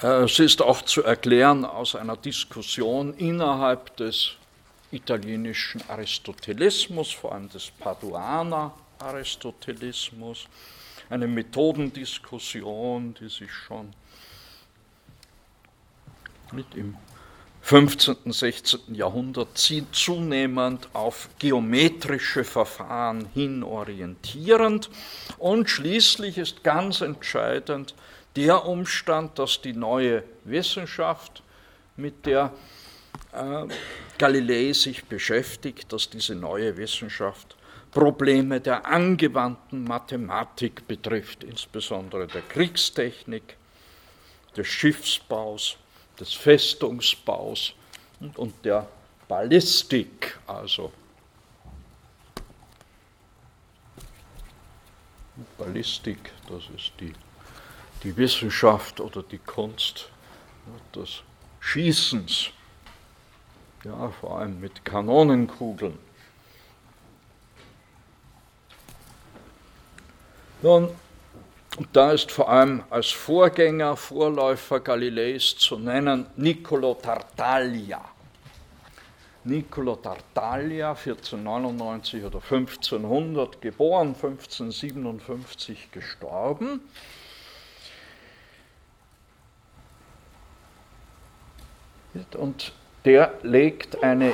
[0.02, 4.32] Äh, es ist auch zu erklären aus einer Diskussion innerhalb des
[4.90, 10.46] italienischen Aristotelismus, vor allem des Paduaner Aristotelismus,
[11.10, 13.90] eine Methodendiskussion, die sich schon
[16.52, 16.96] mit im
[17.62, 18.16] 15.
[18.24, 18.94] und 16.
[18.94, 19.58] Jahrhundert
[19.92, 24.88] zunehmend auf geometrische Verfahren hin orientierend.
[25.36, 27.94] Und schließlich ist ganz entscheidend
[28.38, 31.42] der Umstand, dass die neue Wissenschaft,
[31.96, 32.52] mit der
[33.32, 33.66] äh,
[34.18, 37.56] Galilei sich beschäftigt, dass diese neue Wissenschaft
[37.90, 43.56] Probleme der angewandten Mathematik betrifft, insbesondere der Kriegstechnik,
[44.56, 45.76] des Schiffsbaus,
[46.20, 47.74] des Festungsbaus
[48.36, 48.88] und der
[49.26, 50.92] Ballistik, also.
[55.56, 57.12] Ballistik, das ist die,
[58.02, 60.10] die Wissenschaft oder die Kunst
[60.94, 61.22] des
[61.60, 62.50] Schießens,
[63.84, 65.98] ja, vor allem mit Kanonenkugeln.
[70.62, 70.88] Nun,
[71.92, 78.04] da ist vor allem als Vorgänger, Vorläufer Galileis zu nennen Niccolo Tartaglia.
[79.44, 86.80] Niccolo Tartaglia, 1499 oder 1500 geboren, 1557 gestorben.
[92.36, 92.72] Und
[93.04, 94.32] der legt eine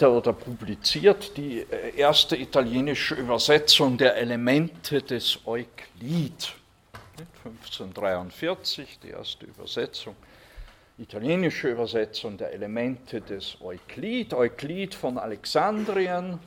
[0.00, 6.54] oder publiziert die äh, erste italienische Übersetzung der Elemente des Euklid.
[7.44, 10.16] 1543, die erste Übersetzung
[10.98, 16.38] italienische Übersetzung der Elemente des Euklid, Euklid von Alexandrien.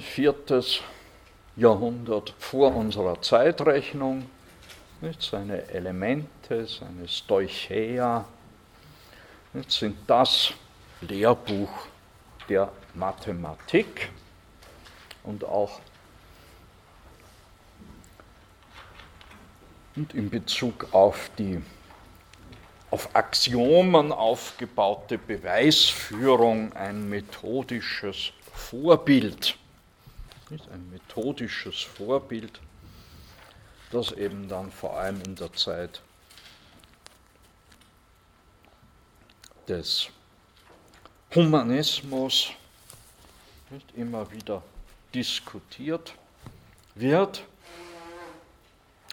[0.00, 0.80] Viertes
[1.56, 4.30] Jahrhundert vor unserer Zeitrechnung.
[5.18, 8.24] Seine Elemente, seine Stoicheia.
[9.68, 10.52] Sind das
[11.00, 11.70] Lehrbuch
[12.48, 14.10] der Mathematik
[15.22, 15.80] und auch
[19.96, 21.62] und in Bezug auf die
[22.90, 29.56] auf Axiomen aufgebaute Beweisführung ein methodisches Vorbild.
[30.50, 32.60] Ein methodisches Vorbild,
[33.94, 36.02] das eben dann vor allem in der Zeit
[39.66, 40.08] des
[41.34, 42.50] Humanismus
[43.94, 44.62] immer wieder
[45.14, 46.14] diskutiert
[46.94, 47.44] wird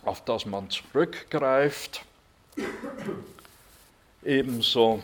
[0.04, 2.04] auf das man zurückgreift.
[4.24, 5.02] Ebenso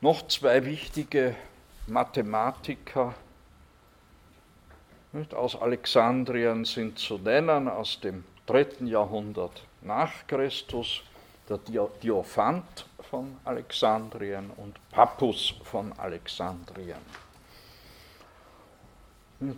[0.00, 1.36] noch zwei wichtige
[1.86, 3.14] Mathematiker
[5.34, 11.02] aus Alexandrien sind zu nennen, aus dem dritten Jahrhundert nach Christus,
[11.48, 11.58] der
[12.02, 16.96] Diophant von Alexandrien und Pappus von Alexandrien.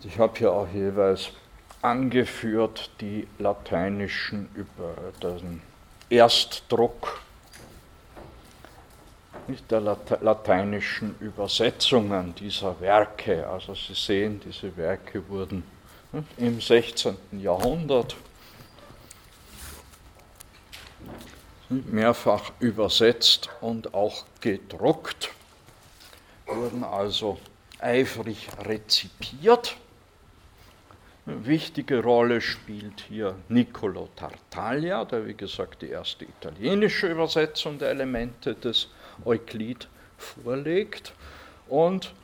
[0.04, 1.30] ich habe hier auch jeweils
[1.82, 5.60] angeführt die lateinischen über den
[6.08, 7.20] Erstdruck
[9.48, 13.48] nicht der lateinischen Übersetzungen dieser Werke.
[13.48, 15.64] Also Sie sehen, diese Werke wurden
[16.36, 17.16] im 16.
[17.32, 18.16] Jahrhundert
[21.68, 25.30] mehrfach übersetzt und auch gedruckt,
[26.46, 27.38] wurden also
[27.80, 29.76] eifrig rezipiert.
[31.26, 37.90] Eine wichtige Rolle spielt hier Niccolo Tartaglia, der wie gesagt die erste italienische Übersetzung der
[37.90, 38.88] Elemente des
[39.24, 41.12] Euklid vorlegt
[41.68, 42.14] und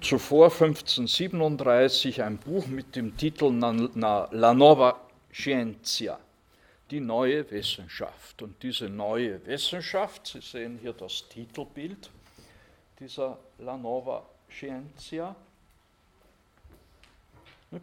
[0.00, 5.00] zuvor 1537 ein Buch mit dem Titel La Nova
[5.32, 6.18] Scienza,
[6.90, 8.42] die neue Wissenschaft.
[8.42, 12.10] Und diese neue Wissenschaft, Sie sehen hier das Titelbild
[12.98, 15.34] dieser La Nova Scienza,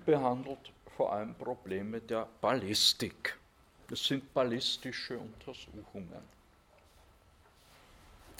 [0.05, 3.37] behandelt vor allem Probleme der Ballistik.
[3.89, 6.36] Das sind ballistische Untersuchungen.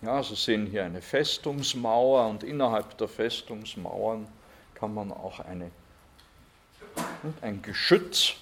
[0.03, 4.27] Ja, Sie sehen hier eine Festungsmauer und innerhalb der Festungsmauern
[4.75, 5.71] kann man auch eine,
[7.41, 8.35] ein Geschütz,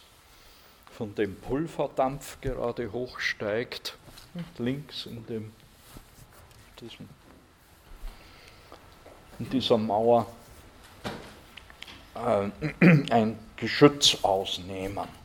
[0.96, 3.98] von dem Pulverdampf gerade hochsteigt,
[4.58, 5.52] links in, dem,
[6.80, 7.10] diesem,
[9.40, 10.26] in dieser Mauer
[12.16, 12.50] äh,
[13.12, 15.25] ein Geschütz ausnehmen.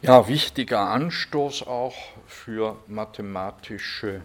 [0.00, 1.96] Ja, wichtiger Anstoß auch
[2.28, 4.22] für mathematische,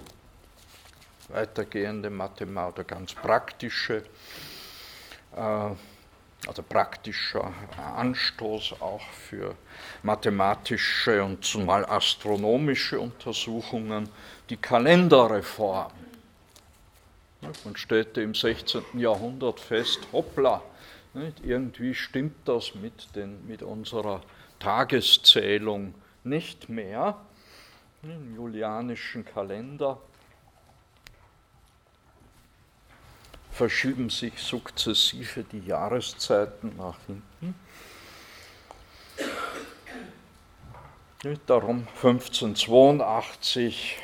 [1.29, 4.03] weitergehende Mathematik oder ganz praktische,
[5.35, 7.51] äh, also praktischer
[7.97, 9.55] Anstoß auch für
[10.03, 14.09] mathematische und zumal astronomische Untersuchungen
[14.51, 15.91] die Kalenderreform.
[17.41, 18.83] Man stellte im 16.
[18.93, 20.61] Jahrhundert fest, hoppla,
[21.41, 24.21] irgendwie stimmt das mit, den, mit unserer
[24.63, 25.93] Tageszählung
[26.23, 27.17] nicht mehr.
[28.01, 29.99] Im julianischen Kalender
[33.51, 37.55] verschieben sich sukzessive die Jahreszeiten nach hinten.
[41.45, 43.97] Darum 1582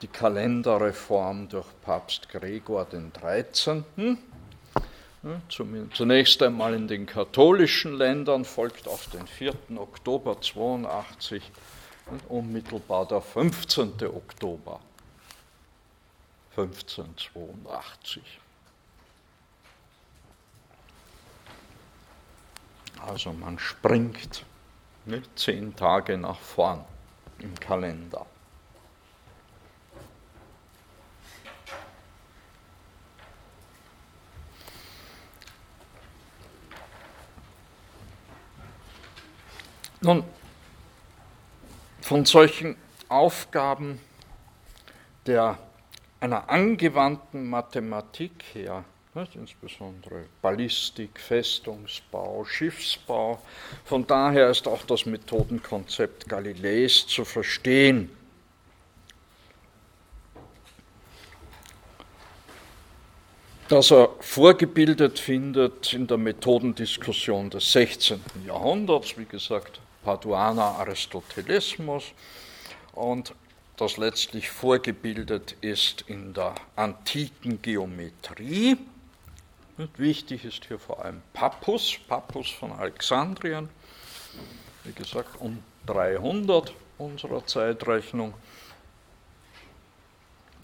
[0.00, 3.84] die Kalenderreform durch Papst Gregor XIII.
[5.48, 9.54] Zunächst einmal in den katholischen Ländern folgt auf den 4.
[9.76, 11.42] Oktober 82
[12.06, 14.02] und unmittelbar der 15.
[14.06, 14.80] Oktober
[16.56, 18.22] 1582.
[23.06, 24.44] Also man springt
[25.04, 26.84] ne, zehn Tage nach vorn
[27.38, 28.24] im Kalender.
[40.02, 40.24] Nun,
[42.00, 42.76] von solchen
[43.10, 44.00] Aufgaben
[45.26, 45.58] der,
[46.20, 53.42] einer angewandten Mathematik her, nicht, insbesondere Ballistik, Festungsbau, Schiffsbau,
[53.84, 58.10] von daher ist auch das Methodenkonzept Galileis zu verstehen.
[63.68, 68.20] das er vorgebildet findet in der Methodendiskussion des 16.
[68.44, 72.12] Jahrhunderts, wie gesagt, Paduaner Aristotelismus
[72.92, 73.34] und
[73.76, 78.76] das letztlich vorgebildet ist in der antiken Geometrie.
[79.78, 83.70] Und wichtig ist hier vor allem Pappus, Pappus von Alexandrien,
[84.84, 88.34] wie gesagt um 300 unserer Zeitrechnung,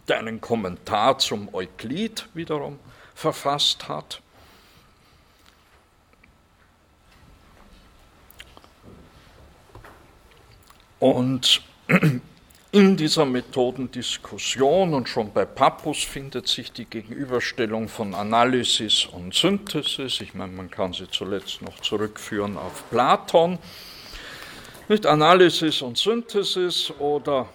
[0.09, 2.79] der einen Kommentar zum Euklid wiederum
[3.15, 4.21] verfasst hat.
[10.99, 11.63] Und
[12.73, 20.21] in dieser Methodendiskussion und schon bei Pappus findet sich die Gegenüberstellung von Analysis und Synthesis.
[20.21, 23.59] Ich meine, man kann sie zuletzt noch zurückführen auf Platon.
[24.89, 27.49] Nicht Analysis und Synthesis oder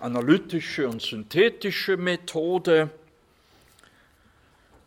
[0.00, 2.90] analytische und synthetische Methode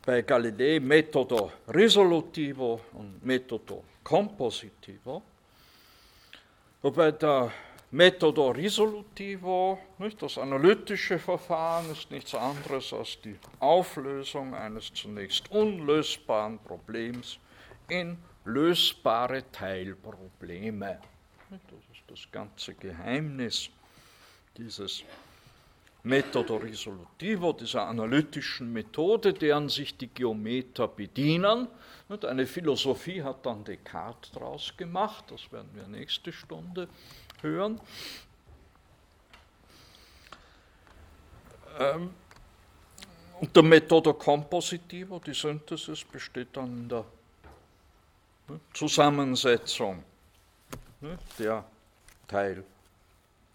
[0.05, 5.21] bei Galilei Metodo risolutivo und Metodo compositivo,
[6.81, 7.51] wobei der
[7.95, 16.59] Metodo risolutivo, nicht, das analytische Verfahren, ist nichts anderes als die Auflösung eines zunächst unlösbaren
[16.59, 17.39] Problems
[17.87, 20.99] in lösbare Teilprobleme.
[21.49, 21.59] Das
[21.93, 23.69] ist das ganze Geheimnis
[24.57, 25.05] dieses
[26.03, 31.69] Metodo risolutivo, dieser analytischen Methode, deren sich die Geometer bedienen.
[32.09, 36.89] Und eine Philosophie hat dann Descartes daraus gemacht, das werden wir nächste Stunde
[37.41, 37.79] hören.
[41.79, 42.13] Ähm,
[43.39, 47.05] und der Metodo compositivo, die Synthesis, besteht dann in der
[48.47, 50.03] ne, Zusammensetzung
[51.01, 51.65] ne, der
[52.27, 52.63] Teil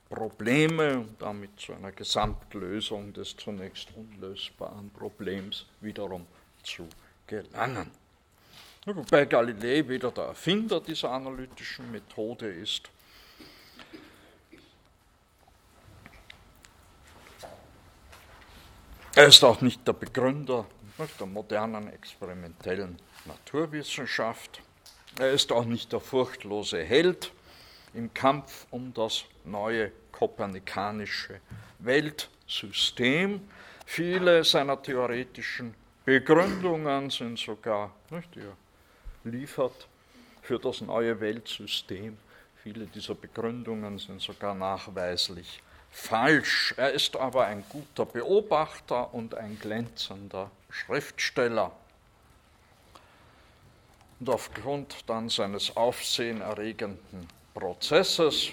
[0.08, 6.26] Probleme und damit zu einer Gesamtlösung des zunächst unlösbaren Problems wiederum
[6.64, 6.88] zu
[7.26, 7.90] gelangen.
[8.84, 12.90] Wobei Galilei wieder der Erfinder dieser analytischen Methode ist.
[19.16, 20.66] Er ist auch nicht der Begründer
[21.18, 24.62] der modernen experimentellen Naturwissenschaft.
[25.18, 27.32] Er ist auch nicht der furchtlose Held
[27.92, 31.40] im Kampf um das neue kopernikanische
[31.80, 33.40] Weltsystem.
[33.84, 38.56] Viele seiner theoretischen Begründungen sind sogar, nicht, er
[39.24, 39.88] liefert
[40.42, 42.16] für das neue Weltsystem,
[42.62, 46.74] viele dieser Begründungen sind sogar nachweislich falsch.
[46.76, 51.72] Er ist aber ein guter Beobachter und ein glänzender Schriftsteller.
[54.18, 58.52] Und aufgrund dann seines aufsehenerregenden Prozesses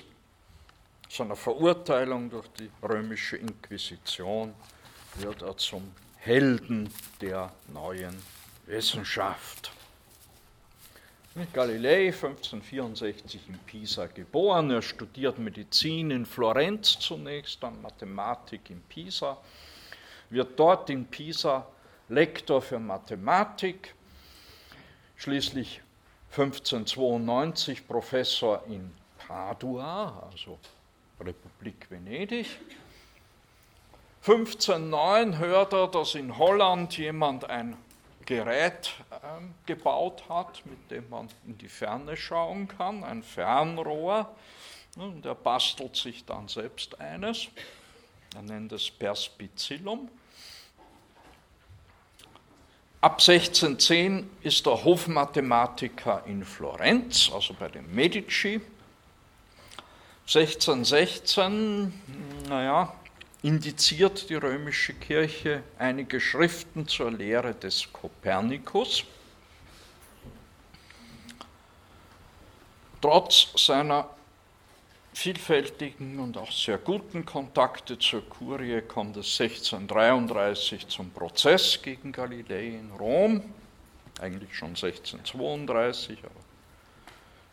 [1.09, 4.53] seiner Verurteilung durch die römische Inquisition
[5.15, 8.21] wird er zum Helden der neuen
[8.65, 9.71] Wissenschaft.
[11.53, 19.37] Galilei, 1564 in Pisa geboren, er studiert Medizin in Florenz zunächst, dann Mathematik in Pisa,
[20.31, 21.67] wird dort in Pisa
[22.09, 23.93] Lektor für Mathematik,
[25.17, 25.81] schließlich
[26.31, 30.57] 1592 Professor in Padua, also
[31.19, 32.47] Republik Venedig.
[34.21, 37.77] 1509 hört er, dass in Holland jemand ein
[38.27, 39.15] Gerät äh,
[39.65, 44.35] gebaut hat, mit dem man in die Ferne schauen kann, ein Fernrohr.
[44.97, 47.47] Und er bastelt sich dann selbst eines.
[48.35, 50.09] Er nennt es Perspicillum.
[52.99, 58.59] Ab 1610 ist er Hofmathematiker in Florenz, also bei den Medici.
[60.25, 61.93] 1616,
[62.49, 62.93] naja,
[63.47, 69.05] indiziert die römische Kirche einige Schriften zur Lehre des Kopernikus.
[72.99, 74.09] Trotz seiner
[75.13, 82.67] vielfältigen und auch sehr guten Kontakte zur Kurie kommt es 1633 zum Prozess gegen Galilei
[82.67, 83.41] in Rom,
[84.19, 86.41] eigentlich schon 1632, aber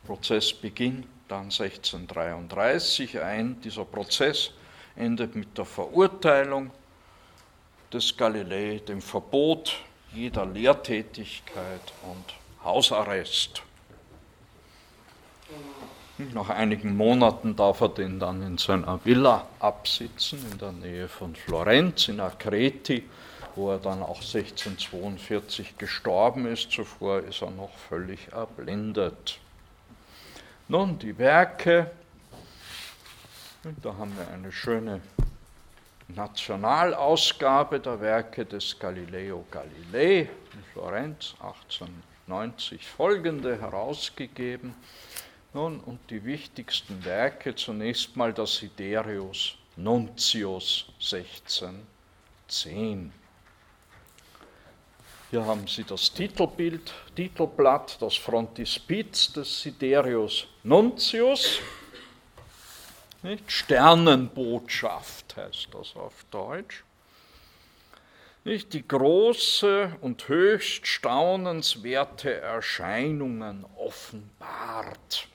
[0.05, 3.61] Prozess beginnt dann 1633 ein.
[3.61, 4.51] Dieser Prozess
[4.97, 6.71] endet mit der Verurteilung
[7.93, 9.77] des Galilei, dem Verbot
[10.13, 12.35] jeder Lehrtätigkeit und
[12.65, 13.63] Hausarrest.
[16.33, 21.35] Nach einigen Monaten darf er den dann in seiner Villa absitzen, in der Nähe von
[21.35, 23.03] Florenz, in Akreti,
[23.57, 26.71] wo er dann auch 1642 gestorben ist.
[26.71, 29.41] Zuvor ist er noch völlig erblindet.
[30.69, 31.91] Nun, die Werke,
[33.83, 35.01] da haben wir eine schöne
[36.09, 44.75] Nationalausgabe der Werke des Galileo Galilei in Florenz, 1890 folgende, herausgegeben.
[45.55, 53.13] Nun, und die wichtigsten Werke, zunächst mal das Siderius Nuntius 1610.
[55.31, 61.61] Hier haben Sie das Titelbild, Titelblatt, das Frontispiz des Siderius Nuntius.
[63.25, 63.51] Nicht?
[63.51, 66.85] Sternenbotschaft heißt das auf Deutsch.
[68.45, 68.73] Nicht?
[68.75, 75.27] Die große und höchst staunenswerte Erscheinungen offenbart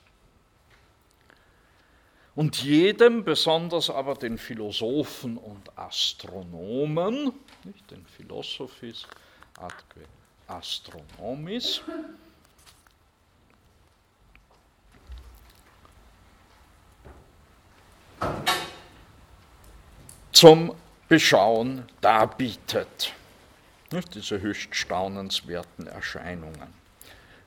[2.36, 7.32] und jedem, besonders aber den Philosophen und Astronomen,
[7.64, 9.04] nicht den Philosophis
[9.58, 10.06] atque
[10.46, 11.82] astronomis,
[20.40, 20.74] zum
[21.06, 23.12] Beschauen darbietet.
[24.14, 26.72] Diese höchst staunenswerten Erscheinungen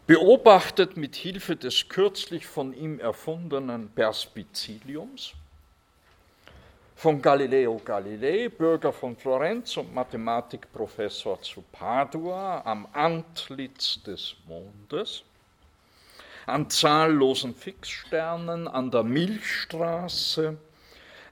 [0.06, 5.34] beobachtet mit Hilfe des kürzlich von ihm erfundenen Perspizilliums
[6.96, 15.24] von Galileo Galilei, Bürger von Florenz und Mathematikprofessor zu Padua, am Antlitz des Mondes,
[16.46, 20.58] an zahllosen Fixsternen, an der Milchstraße,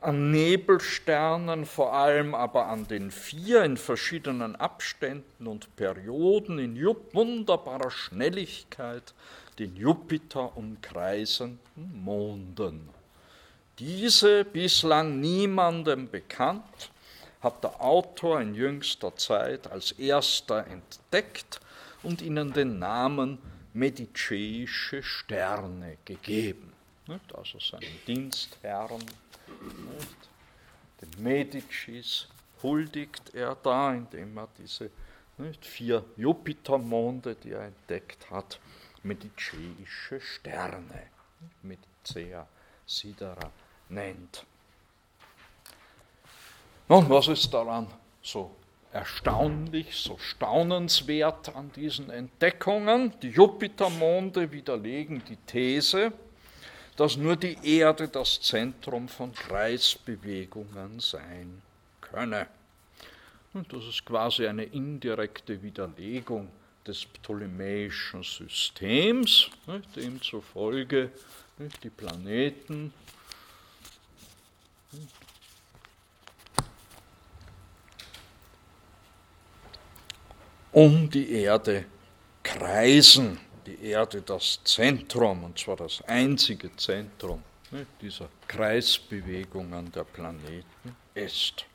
[0.01, 6.83] an Nebelsternen, vor allem aber an den vier in verschiedenen Abständen und Perioden in
[7.13, 9.13] wunderbarer Schnelligkeit
[9.59, 11.59] den Jupiter umkreisenden
[12.03, 12.89] Monden.
[13.77, 16.91] Diese bislang niemandem bekannt,
[17.41, 21.59] hat der Autor in jüngster Zeit als erster entdeckt
[22.03, 23.39] und ihnen den Namen
[23.73, 26.73] Mediceische Sterne gegeben.
[27.33, 29.03] Also seinen Dienstherren
[29.61, 30.29] nicht?
[31.01, 32.27] Den Medicis
[32.61, 34.91] huldigt er da, indem er diese
[35.37, 38.59] nicht, vier Jupitermonde, die er entdeckt hat,
[39.03, 41.07] mediceische Sterne,
[41.63, 42.47] Medicea
[42.85, 43.51] Sidera
[43.89, 44.45] nennt.
[46.87, 47.87] Nun, was ist daran
[48.21, 48.55] so
[48.91, 53.13] erstaunlich, so staunenswert an diesen Entdeckungen?
[53.21, 56.11] Die Jupitermonde widerlegen die These,
[56.95, 61.61] dass nur die Erde das Zentrum von Kreisbewegungen sein
[61.99, 62.47] könne.
[63.53, 66.49] Und das ist quasi eine indirekte Widerlegung
[66.85, 69.49] des ptolemäischen Systems,
[69.95, 71.11] demzufolge
[71.83, 72.93] die Planeten
[80.71, 81.85] um die Erde
[82.43, 83.37] kreisen
[83.71, 87.41] die Erde das Zentrum, und zwar das einzige Zentrum
[87.71, 91.65] ne, dieser Kreisbewegungen der Planeten ist.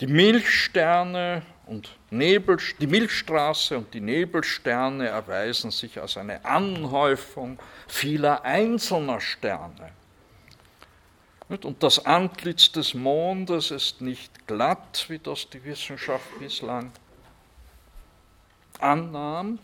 [0.00, 8.42] Die Milchsterne und Nebel, die Milchstraße und die Nebelsterne erweisen sich als eine Anhäufung vieler
[8.44, 9.92] einzelner Sterne.
[11.48, 16.90] Und das Antlitz des Mondes ist nicht glatt, wie das die Wissenschaft bislang
[18.80, 19.58] annahm,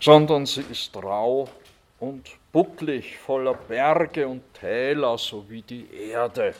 [0.00, 1.48] sondern sie ist rau
[2.00, 6.54] und bucklig, voller Berge und Täler sowie die Erde.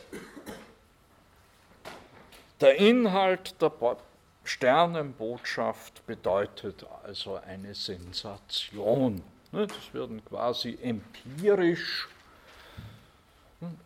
[2.61, 3.73] Der Inhalt der
[4.45, 9.23] Sternenbotschaft bedeutet also eine Sensation.
[9.53, 12.09] Es werden quasi empirisch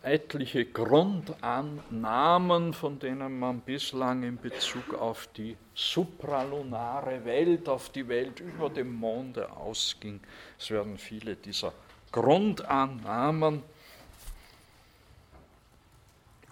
[0.02, 8.40] etliche Grundannahmen, von denen man bislang in Bezug auf die supralunare Welt, auf die Welt
[8.40, 10.18] über dem Monde ausging.
[10.58, 11.72] Es werden viele dieser
[12.10, 13.62] Grundannahmen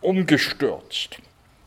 [0.01, 1.19] umgestürzt.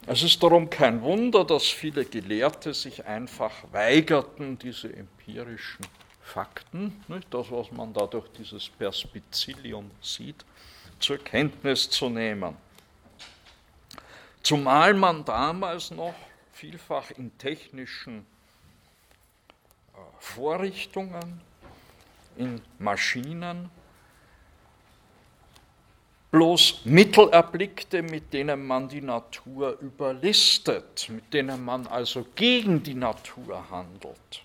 [0.08, 5.86] Es ist darum kein Wunder, dass viele Gelehrte sich einfach weigerten, diese empirischen
[6.24, 10.46] Fakten, nicht, das, was man da durch dieses Perspizillium sieht,
[11.02, 12.56] zur Kenntnis zu nehmen.
[14.44, 16.16] Zumal man damals noch
[16.52, 18.26] vielfach in technischen
[19.94, 21.42] äh, Vorrichtungen,
[22.38, 23.70] in Maschinen,
[26.32, 32.96] bloß Mittel erblickte, mit denen man die Natur überlistet, mit denen man also gegen die
[32.96, 34.44] Natur handelt.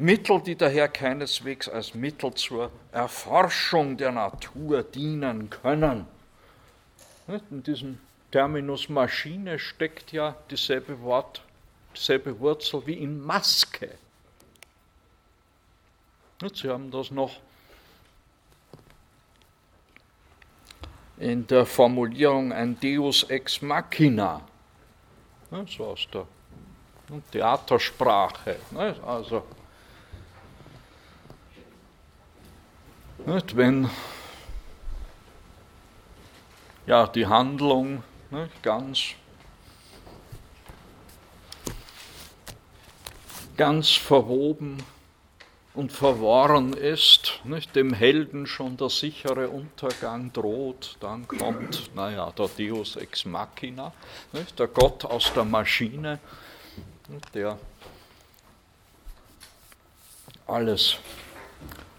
[0.00, 6.06] Mittel, die daher keineswegs als Mittel zur Erforschung der Natur dienen können.
[7.50, 7.98] In diesem
[8.32, 11.42] Terminus Maschine steckt ja dieselbe Wort,
[11.94, 13.90] dieselbe Wurzel wie in Maske.
[16.54, 17.36] Sie haben das noch
[21.18, 24.40] in der Formulierung ein Deus ex machina,
[25.66, 26.26] so aus der
[27.32, 28.56] Theatersprache.
[29.04, 29.42] Also
[33.26, 33.56] Nicht?
[33.56, 33.90] Wenn
[36.86, 39.10] ja, die Handlung nicht, ganz,
[43.56, 44.82] ganz verwoben
[45.74, 52.48] und verworren ist, nicht, dem Helden schon der sichere Untergang droht, dann kommt, naja, der
[52.48, 53.92] Deus ex machina,
[54.32, 56.18] nicht, der Gott aus der Maschine,
[57.34, 57.58] der
[60.46, 60.96] alles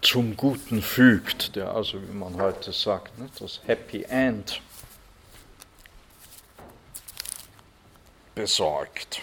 [0.02, 4.60] zum Guten fügt, der also, wie man heute sagt, ne, das Happy End
[8.34, 9.22] besorgt.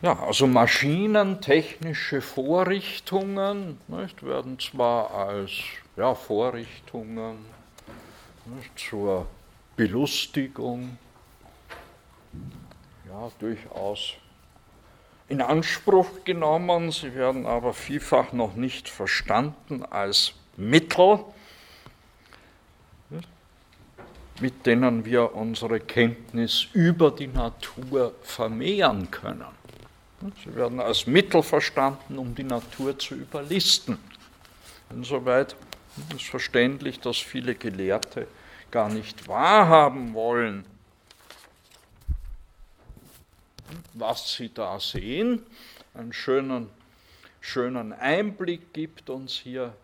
[0.00, 5.50] Ja, also maschinentechnische Vorrichtungen nicht, werden zwar als
[5.96, 7.44] ja, Vorrichtungen
[8.44, 9.26] nicht, zur
[9.76, 10.98] Belustigung
[13.08, 14.14] ja, durchaus
[15.28, 21.20] in Anspruch genommen, sie werden aber vielfach noch nicht verstanden als Mittel,
[24.40, 29.44] mit denen wir unsere Kenntnis über die Natur vermehren können.
[30.44, 33.98] Sie werden als Mittel verstanden, um die Natur zu überlisten.
[34.90, 35.54] Insoweit
[36.14, 38.26] ist verständlich, dass viele Gelehrte
[38.70, 40.64] gar nicht wahrhaben wollen,
[43.94, 45.44] was Sie da sehen.
[45.94, 46.70] Einen schönen,
[47.40, 49.74] schönen Einblick gibt uns hier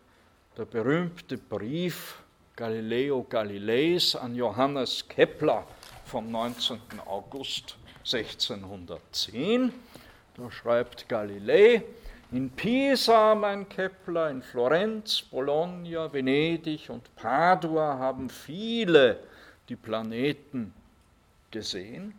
[0.57, 2.23] der berühmte Brief
[2.57, 5.67] Galileo Galileis an Johannes Kepler
[6.05, 6.79] vom 19.
[7.07, 9.73] August 1610.
[10.37, 11.83] Da schreibt Galilei,
[12.31, 19.21] in Pisa, mein Kepler, in Florenz, Bologna, Venedig und Padua haben viele
[19.69, 20.73] die Planeten
[21.51, 22.15] gesehen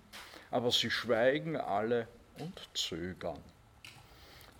[0.56, 2.08] aber sie schweigen alle
[2.40, 3.44] und zögern.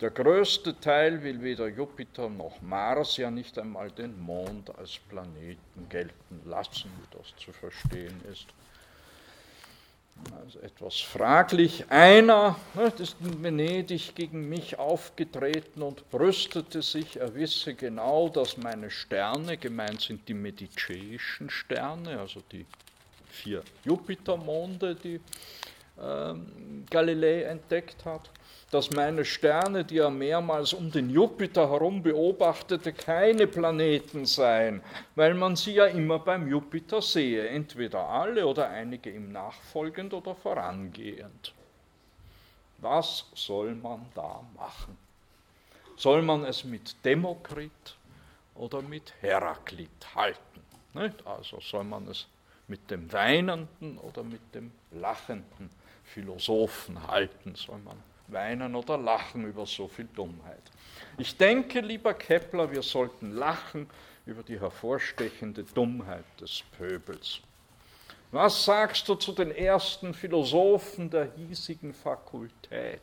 [0.02, 5.88] Der größte Teil will weder Jupiter noch Mars, ja nicht einmal den Mond als Planeten
[5.88, 8.46] gelten lassen, wie das zu verstehen ist.
[10.38, 11.90] Also etwas fraglich.
[11.90, 18.58] Einer ne, ist in Venedig gegen mich aufgetreten und brüstete sich, er wisse genau, dass
[18.58, 22.66] meine Sterne, gemeint sind die mediceischen Sterne, also die
[23.36, 25.20] vier Jupitermonde, die
[26.90, 28.30] Galilei entdeckt hat,
[28.70, 34.82] dass meine Sterne, die er mehrmals um den Jupiter herum beobachtete, keine Planeten seien,
[35.14, 40.34] weil man sie ja immer beim Jupiter sehe, entweder alle oder einige ihm nachfolgend oder
[40.34, 41.54] vorangehend.
[42.78, 44.98] Was soll man da machen?
[45.96, 47.96] Soll man es mit Demokrit
[48.54, 50.60] oder mit Heraklit halten?
[50.92, 51.26] Nicht?
[51.26, 52.26] Also soll man es
[52.68, 55.70] mit dem Weinenden oder mit dem Lachenden
[56.06, 60.62] Philosophen halten, soll man weinen oder lachen über so viel Dummheit.
[61.18, 63.88] Ich denke, lieber Kepler, wir sollten lachen
[64.24, 67.40] über die hervorstechende Dummheit des Pöbels.
[68.32, 73.00] Was sagst du zu den ersten Philosophen der hiesigen Fakultät?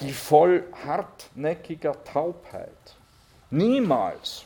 [0.00, 2.96] Die voll hartnäckiger Taubheit.
[3.50, 4.44] Niemals.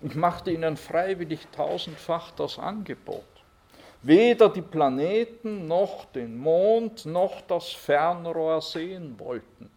[0.00, 3.37] Ich machte ihnen freiwillig tausendfach das Angebot
[4.02, 9.70] weder die Planeten noch den Mond noch das Fernrohr sehen wollten.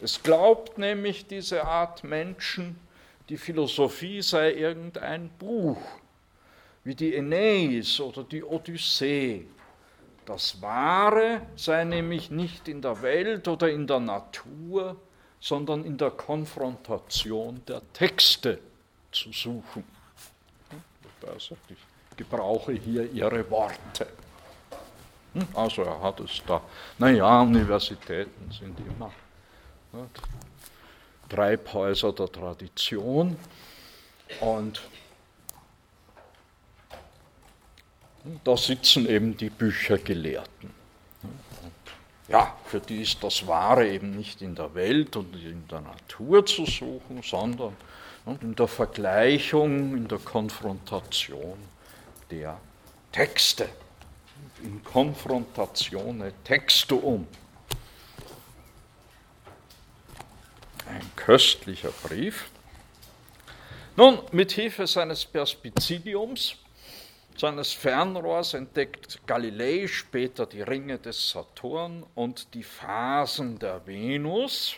[0.00, 2.76] Es glaubt nämlich diese Art Menschen,
[3.28, 5.78] die Philosophie sei irgendein Buch,
[6.82, 9.46] wie die Aeneis oder die Odyssee.
[10.26, 14.96] Das Wahre sei nämlich nicht in der Welt oder in der Natur,
[15.40, 18.58] sondern in der Konfrontation der Texte
[19.12, 19.84] zu suchen.
[21.26, 21.76] Also ich
[22.16, 24.06] gebrauche hier Ihre Worte.
[25.34, 26.60] Hm, also er hat es da.
[26.98, 29.12] Naja, Universitäten sind immer
[31.28, 33.36] Treibhäuser der Tradition
[34.40, 34.82] und
[38.44, 40.82] da sitzen eben die Büchergelehrten.
[42.28, 46.46] Ja, für die ist das Wahre eben nicht in der Welt und in der Natur
[46.46, 47.76] zu suchen, sondern
[48.40, 51.58] in der Vergleichung, in der Konfrontation
[52.30, 52.60] der
[53.10, 53.68] Texte.
[54.62, 57.26] In Konfrontatione textuum.
[60.88, 62.50] Ein köstlicher Brief.
[63.96, 66.56] Nun, mit Hilfe seines Perspizidiums,
[67.36, 74.76] seines Fernrohrs, entdeckt Galilei später die Ringe des Saturn und die Phasen der Venus.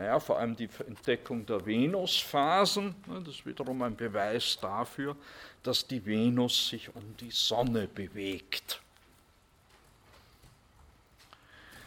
[0.00, 5.14] Naja, vor allem die Entdeckung der Venusphasen, ne, das ist wiederum ein Beweis dafür,
[5.62, 8.80] dass die Venus sich um die Sonne bewegt.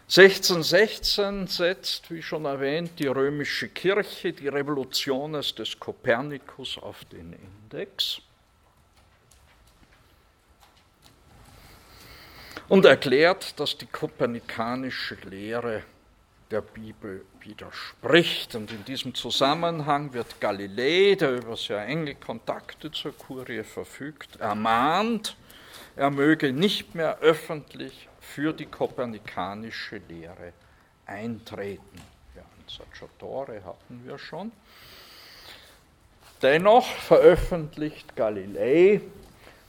[0.03, 8.22] 1616 setzt, wie schon erwähnt, die römische Kirche die Revolutiones des Kopernikus auf den Index
[12.70, 15.82] und erklärt, dass die kopernikanische Lehre
[16.54, 18.56] der Bibel widerspricht.
[18.56, 25.36] Und in diesem Zusammenhang wird Galilei, der über sehr enge Kontakte zur Kurie verfügt, ermahnt,
[25.95, 30.54] er möge nicht mehr öffentlich für die kopernikanische Lehre
[31.06, 32.01] eintreten.
[32.36, 34.51] Ja, Saggiatore hatten wir schon.
[36.41, 39.01] Dennoch veröffentlicht Galilei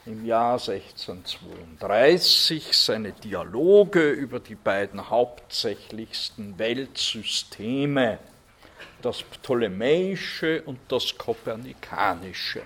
[0.06, 8.18] im Jahr 1632 seine Dialoge über die beiden hauptsächlichsten Weltsysteme,
[9.00, 12.64] das Ptolemäische und das Kopernikanische.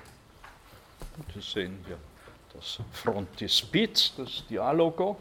[1.16, 1.96] Und hier sehen wir
[2.54, 5.16] das Frontispiz, das Dialogo.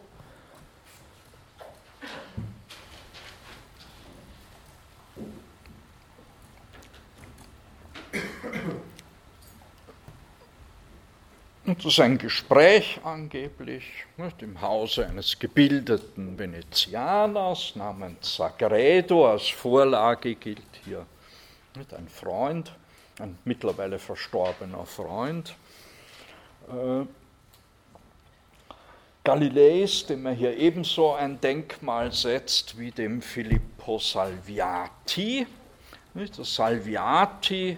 [11.68, 13.84] Und das ist ein Gespräch angeblich
[14.16, 19.30] nicht, im Hause eines gebildeten Venezianers namens Sagredo.
[19.30, 21.06] Als Vorlage gilt hier
[21.76, 22.74] nicht, ein Freund,
[23.20, 25.56] ein mittlerweile verstorbener Freund.
[26.70, 27.06] Äh,
[29.26, 35.46] Galileis, dem er hier ebenso ein Denkmal setzt wie dem Filippo Salviati.
[36.14, 37.78] Nicht, das Salviati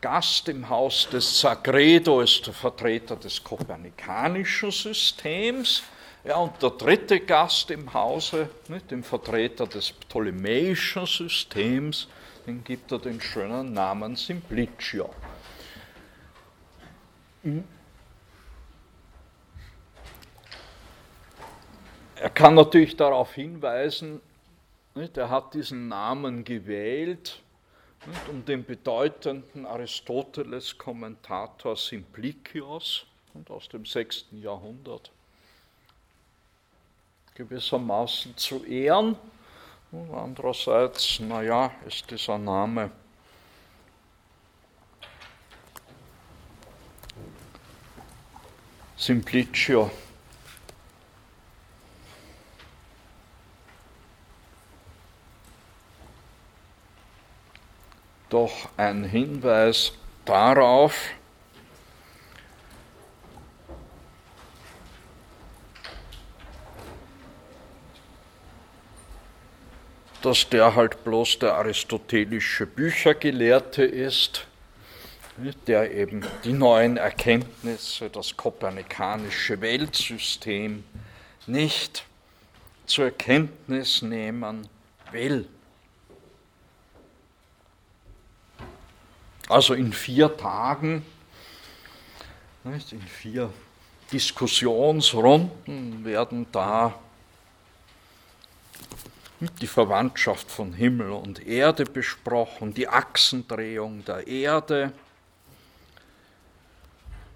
[0.00, 5.82] Gast im Haus des Sagredo ist der Vertreter des kopernikanischen Systems.
[6.24, 12.06] Ja, und der dritte Gast im Hause, nicht, dem Vertreter des ptolemäischen Systems,
[12.46, 15.10] den gibt er den schönen Namen Simplicio.
[22.14, 24.20] Er kann natürlich darauf hinweisen,
[24.94, 27.42] nicht, er hat diesen Namen gewählt,
[28.30, 33.06] um den bedeutenden Aristoteles-Kommentator Simplicios
[33.48, 34.26] aus dem 6.
[34.32, 35.10] Jahrhundert
[37.34, 39.16] gewissermaßen zu ehren.
[39.90, 42.90] Und andererseits, naja, ist dieser Name
[48.96, 49.90] Simplicio
[58.28, 59.92] doch ein Hinweis
[60.24, 60.94] darauf,
[70.22, 74.46] dass der halt bloß der aristotelische Büchergelehrte ist,
[75.66, 80.84] der eben die neuen Erkenntnisse, das kopernikanische Weltsystem
[81.46, 82.04] nicht
[82.86, 84.68] zur Kenntnis nehmen
[85.12, 85.48] will.
[89.48, 91.04] Also in vier Tagen,
[92.64, 93.50] in vier
[94.12, 96.98] Diskussionsrunden werden da
[99.60, 104.92] die Verwandtschaft von Himmel und Erde besprochen, die Achsendrehung der Erde,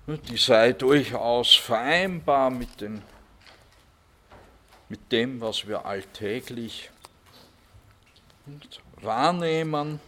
[0.07, 3.03] die sei durchaus vereinbar mit, den,
[4.89, 6.91] mit dem, was wir alltäglich
[9.01, 10.01] wahrnehmen.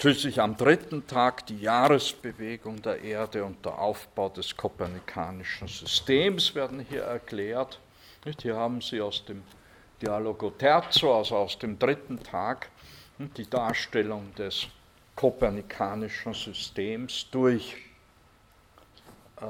[0.00, 6.86] Schließlich am dritten Tag die Jahresbewegung der Erde und der Aufbau des kopernikanischen Systems werden
[6.88, 7.80] hier erklärt.
[8.40, 9.42] Hier haben Sie aus dem
[10.00, 12.68] Dialogo Terzo, also aus dem dritten Tag,
[13.18, 14.68] die Darstellung des
[15.16, 17.74] kopernikanischen Systems durch
[19.40, 19.46] äh,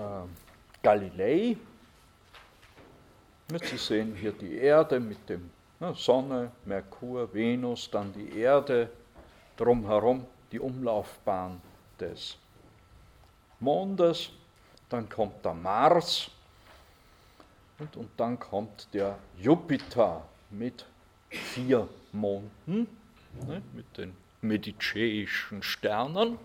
[0.83, 1.59] Galilei.
[3.65, 8.89] Sie sehen hier die Erde mit dem ne, Sonne, Merkur, Venus, dann die Erde,
[9.59, 11.61] drumherum die Umlaufbahn
[12.01, 12.37] des
[13.61, 14.31] Mondes,
[14.89, 16.31] dann kommt der Mars
[17.79, 20.85] und, und dann kommt der Jupiter mit
[21.29, 22.87] vier Monden,
[23.47, 26.39] ne, mit den mediceischen Sternen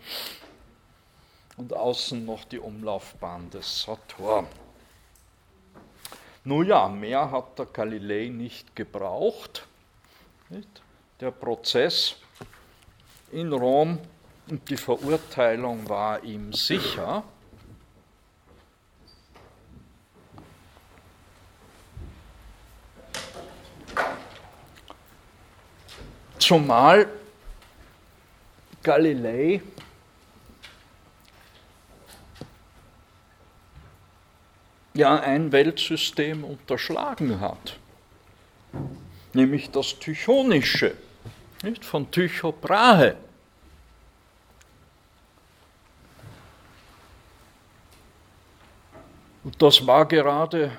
[1.57, 4.47] und außen noch die Umlaufbahn des Saturn.
[6.43, 9.65] Nun ja, mehr hat der Galilei nicht gebraucht.
[10.49, 10.81] Nicht?
[11.21, 12.17] Der Prozess
[13.33, 13.99] in Rom
[14.49, 17.23] und die Verurteilung war ihm sicher.
[26.37, 27.07] Zumal
[28.83, 29.61] Galilei
[34.93, 37.79] ja ein Weltsystem unterschlagen hat,
[39.33, 40.95] nämlich das Tychonische
[41.63, 43.17] nicht, von Tycho Brahe.
[49.43, 50.77] Und das war gerade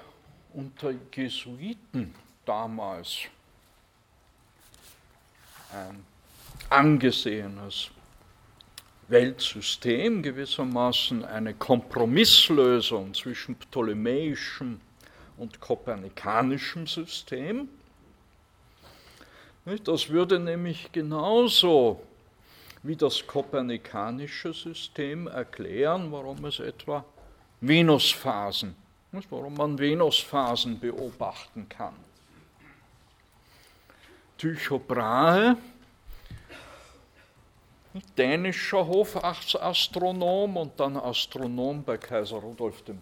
[0.55, 2.15] unter Jesuiten
[2.47, 3.19] damals
[5.73, 6.05] ein
[6.71, 7.91] angesehenes
[9.09, 14.81] Weltsystem, gewissermaßen eine Kompromisslösung zwischen ptolemäischem
[15.37, 17.69] und kopernikanischem System.
[19.65, 22.03] Das würde nämlich genauso
[22.83, 27.03] wie das kopernikanische System erklären, warum es etwa
[27.63, 28.77] Venusphasen,
[29.31, 31.95] warum man Venusphasen beobachten kann.
[34.37, 35.57] Tycho Brahe,
[38.19, 42.97] dänischer Hofastronom und dann Astronom bei Kaiser Rudolf II.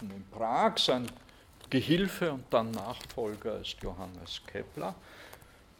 [0.00, 1.06] in Prag, sein
[1.68, 4.94] Gehilfe und dann Nachfolger ist Johannes Kepler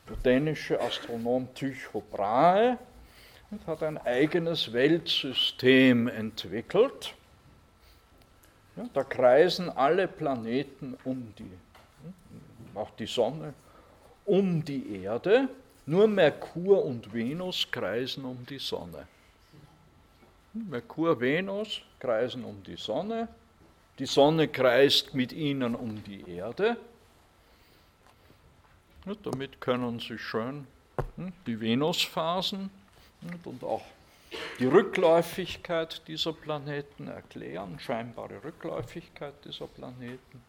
[0.08, 2.78] der dänische Astronom Tycho Brahe
[3.66, 7.14] hat ein eigenes Weltsystem entwickelt.
[8.76, 11.50] Ja, da kreisen alle Planeten um die,
[12.74, 13.54] auch die Sonne,
[14.24, 15.48] um die Erde.
[15.86, 19.06] Nur Merkur und Venus kreisen um die Sonne.
[20.52, 23.28] Merkur, Venus kreisen um die Sonne.
[23.98, 26.76] Die Sonne kreist mit ihnen um die Erde.
[29.16, 30.66] Damit können Sie schön
[31.16, 32.70] hm, die Venusphasen
[33.44, 33.84] und auch
[34.58, 40.42] die Rückläufigkeit dieser Planeten erklären, scheinbare Rückläufigkeit dieser Planeten.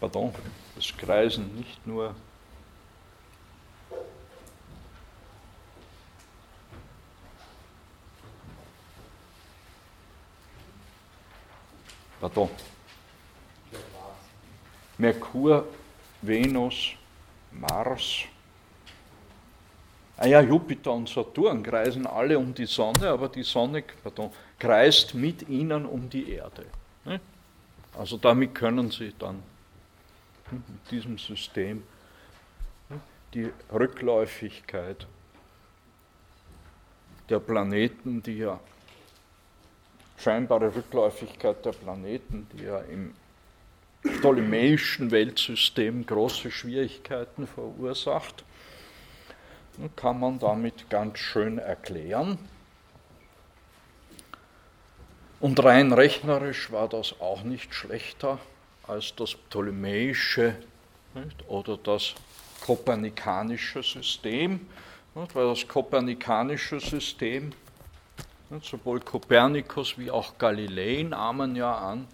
[0.00, 0.32] Pardon,
[0.78, 2.14] es kreisen nicht nur
[12.20, 12.50] Pardon.
[14.98, 15.66] Merkur,
[16.22, 16.94] Venus,
[17.52, 18.24] Mars.
[20.16, 25.14] Ah ja, Jupiter und Saturn kreisen alle um die Sonne, aber die Sonne pardon, kreist
[25.14, 26.66] mit ihnen um die Erde.
[27.04, 27.20] Ne?
[27.96, 29.40] Also damit können sie dann
[30.50, 31.84] mit diesem System
[32.88, 33.00] ne,
[33.32, 35.06] die Rückläufigkeit
[37.28, 38.58] der Planeten, die ja
[40.18, 43.14] scheinbare Rückläufigkeit der Planeten, die ja im
[44.02, 48.44] ptolemäischen Weltsystem große Schwierigkeiten verursacht,
[49.96, 52.38] kann man damit ganz schön erklären.
[55.40, 58.40] Und rein rechnerisch war das auch nicht schlechter
[58.88, 60.56] als das ptolemäische
[61.46, 62.14] oder das
[62.64, 64.66] kopernikanische System,
[65.14, 67.52] weil das kopernikanische System
[68.62, 72.08] Sowohl Kopernikus wie auch Galilei nahmen ja an,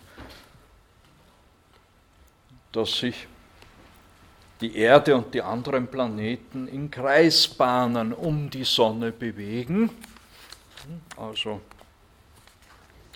[2.72, 3.28] dass sich
[4.60, 9.90] die Erde und die anderen Planeten in Kreisbahnen um die Sonne bewegen.
[11.16, 11.60] Also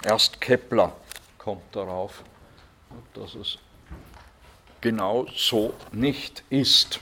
[0.04, 0.94] erst Kepler
[1.38, 2.22] kommt darauf,
[3.14, 3.58] dass es
[4.80, 7.00] genau so nicht ist.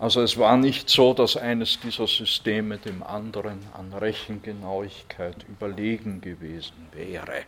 [0.00, 6.88] Also es war nicht so, dass eines dieser Systeme dem anderen an Rechengenauigkeit überlegen gewesen
[6.92, 7.42] wäre.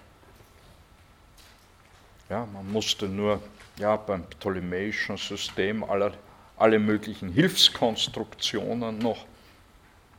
[2.29, 3.41] Ja, man musste nur
[3.79, 6.12] ja, beim ptolemäischen System alle,
[6.59, 9.24] alle möglichen Hilfskonstruktionen noch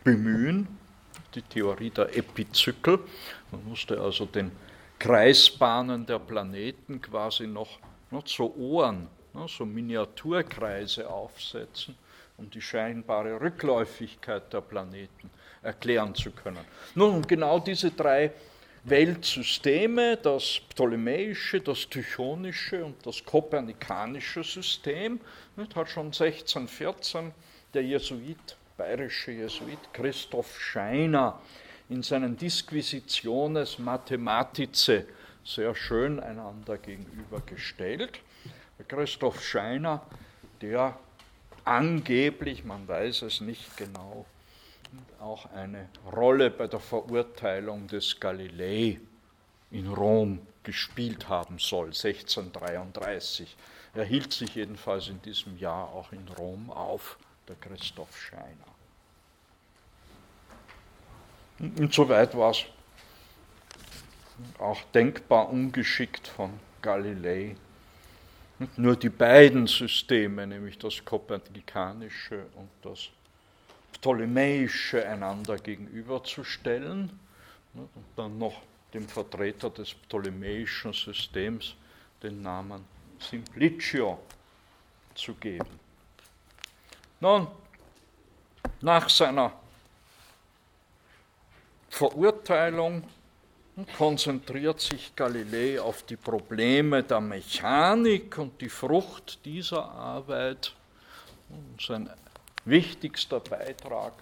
[0.04, 0.68] bemühen,
[1.36, 2.98] die Theorie der Epizykkel.
[3.52, 4.52] Man musste also den
[4.98, 7.78] Kreisbahnen der Planeten quasi noch,
[8.10, 9.08] noch so Ohren,
[9.48, 11.96] so Miniaturkreise aufsetzen
[12.38, 15.30] um die scheinbare Rückläufigkeit der Planeten
[15.62, 16.66] erklären zu können.
[16.96, 18.32] Nun, genau diese drei
[18.86, 25.22] Weltsysteme, das ptolemäische, das tychonische und das kopernikanische System,
[25.58, 27.32] hat schon 1614
[27.74, 31.40] der Jesuit, bayerische Jesuit Christoph Scheiner
[31.90, 35.06] in seinen Disquisitiones Mathematice
[35.46, 38.20] sehr schön einander gegenübergestellt.
[38.88, 40.06] Christoph Scheiner,
[40.62, 40.98] der
[41.66, 44.26] angeblich, man weiß es nicht genau,
[45.20, 49.00] auch eine Rolle bei der Verurteilung des Galilei
[49.72, 53.56] in Rom gespielt haben soll, 1633.
[53.96, 57.18] Er hielt sich jedenfalls in diesem Jahr auch in Rom auf,
[57.48, 58.74] der Christoph Scheiner.
[61.60, 62.66] Insoweit war es
[64.60, 67.56] auch denkbar ungeschickt von Galilei,
[68.78, 73.10] nur die beiden Systeme, nämlich das kopernikanische und das
[73.94, 77.20] ptolemäische, einander gegenüberzustellen
[77.74, 78.62] und dann noch
[78.94, 81.76] dem Vertreter des ptolemäischen Systems
[82.22, 82.86] den Namen
[83.20, 84.20] Simplicio
[85.16, 85.80] zu geben.
[87.20, 87.48] Nun,
[88.82, 89.54] nach seiner
[91.90, 93.04] Verurteilung
[93.98, 100.76] konzentriert sich Galilei auf die Probleme der Mechanik und die Frucht dieser Arbeit.
[101.80, 102.08] Sein
[102.66, 104.14] wichtigster Beitrag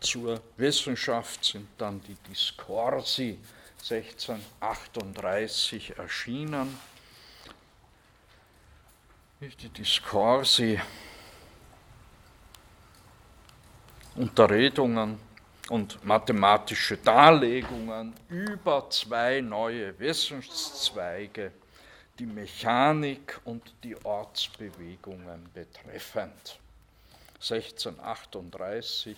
[0.00, 3.38] zur Wissenschaft sind dann die Discorsi
[3.78, 6.78] 1638 erschienen.
[9.40, 10.80] Die Discorsi,
[14.16, 15.27] Unterredungen
[15.70, 21.52] und mathematische Darlegungen über zwei neue Wissenszweige,
[22.18, 26.58] die Mechanik und die Ortsbewegungen betreffend.
[27.34, 29.16] 1638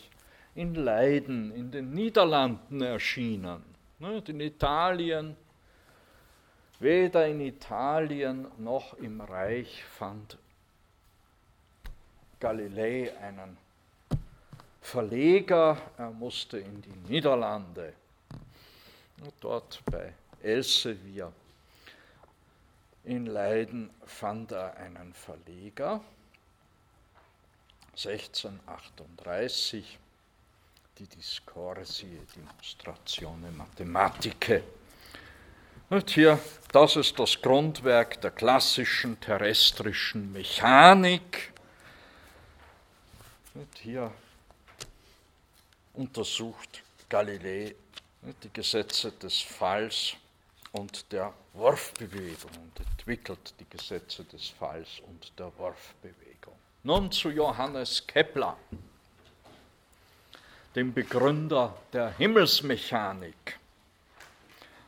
[0.54, 3.62] in Leiden, in den Niederlanden erschienen.
[4.00, 5.36] In Italien,
[6.78, 10.38] weder in Italien noch im Reich fand
[12.40, 13.58] Galilei einen
[14.90, 17.92] Verleger, er musste in die Niederlande.
[19.38, 20.12] Dort bei
[20.42, 21.32] Elsevier
[23.04, 26.00] in Leiden fand er einen Verleger.
[27.92, 29.96] 1638
[30.98, 34.64] die Discorsi Demonstratione Mathematiche.
[35.88, 36.40] Und hier,
[36.72, 41.52] das ist das Grundwerk der klassischen terrestrischen Mechanik.
[43.54, 44.10] Und hier
[45.94, 47.74] untersucht Galilei
[48.42, 50.14] die Gesetze des Falls
[50.72, 56.54] und der Wurfbewegung und entwickelt die Gesetze des Falls und der Wurfbewegung.
[56.82, 58.56] Nun zu Johannes Kepler,
[60.74, 63.58] dem Begründer der Himmelsmechanik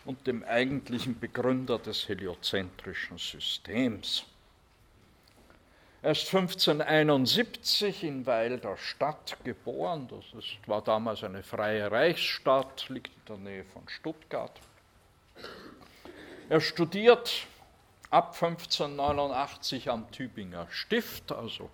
[0.05, 4.25] und dem eigentlichen Begründer des heliozentrischen Systems.
[6.05, 10.09] Er ist 1571 in Weil der Stadt geboren.
[10.09, 14.59] Das ist, war damals eine freie Reichsstadt, liegt in der Nähe von Stuttgart.
[16.49, 17.47] Er studiert
[18.11, 21.71] ab 1589 am Tübinger Stift, also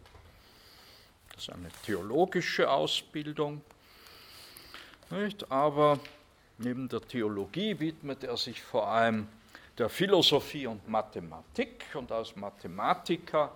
[1.33, 3.63] das ist eine theologische Ausbildung.
[5.09, 5.51] Nicht?
[5.51, 5.99] Aber
[6.59, 9.27] neben der Theologie widmet er sich vor allem
[9.79, 13.53] der Philosophie und Mathematik und als Mathematiker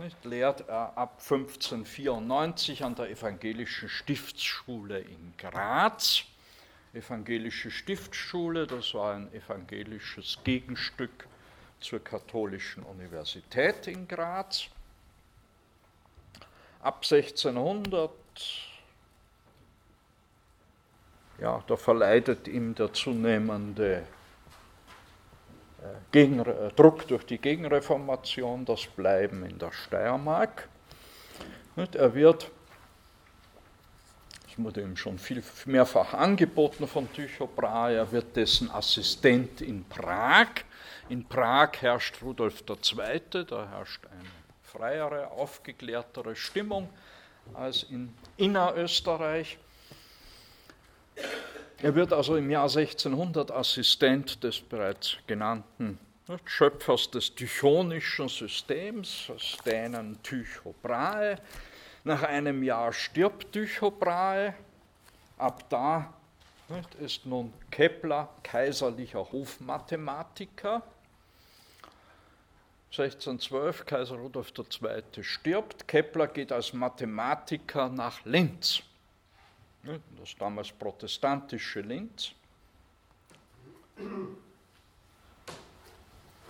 [0.00, 6.24] nicht, lehrt er ab 1594 an der Evangelischen Stiftsschule in Graz.
[6.92, 11.28] Evangelische Stiftsschule, das war ein evangelisches Gegenstück
[11.80, 14.64] zur Katholischen Universität in Graz.
[16.80, 18.10] Ab 1600,
[21.40, 24.06] ja, da verleidet ihm der zunehmende
[26.12, 30.68] gegen, äh, Druck durch die Gegenreformation, das Bleiben in der Steiermark.
[31.76, 32.50] Er wird,
[34.44, 39.84] das wurde ihm schon viel, mehrfach angeboten von Tycho Brahe, er wird dessen Assistent in
[39.84, 40.48] Prag.
[41.08, 44.28] In Prag herrscht Rudolf II., da herrscht eine
[44.62, 46.88] freiere, aufgeklärtere Stimmung
[47.54, 49.58] als in Innerösterreich.
[51.82, 55.98] Er wird also im Jahr 1600 Assistent des bereits genannten
[56.44, 59.32] Schöpfers des tychonischen Systems,
[59.64, 61.36] Dänen Tycho Brahe.
[62.04, 64.52] Nach einem Jahr stirbt Tycho Brahe.
[65.38, 66.12] Ab da
[67.00, 70.82] ist nun Kepler kaiserlicher Hofmathematiker.
[72.90, 75.24] 1612 Kaiser Rudolf II.
[75.24, 75.88] stirbt.
[75.88, 78.82] Kepler geht als Mathematiker nach Linz,
[79.82, 82.32] das damals protestantische Linz.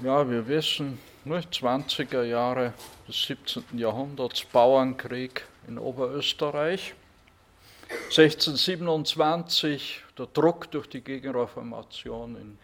[0.03, 2.73] Ja, wir wissen, 20er Jahre
[3.07, 3.79] des 17.
[3.79, 6.95] Jahrhunderts, Bauernkrieg in Oberösterreich.
[7.91, 12.59] 1627 der Druck durch die Gegenreformation in,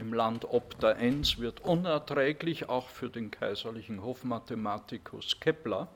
[0.00, 5.88] im Land Ob der Enns wird unerträglich, auch für den kaiserlichen Hofmathematikus Kepler.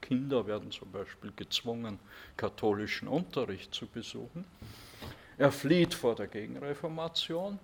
[0.00, 1.98] Kinder werden zum Beispiel gezwungen,
[2.36, 4.44] katholischen Unterricht zu besuchen.
[5.38, 7.58] Er flieht vor der Gegenreformation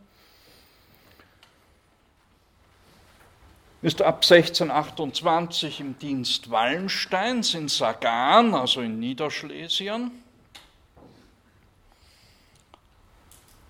[3.86, 10.10] ist ab 1628 im Dienst Wallensteins in Sagan, also in Niederschlesien.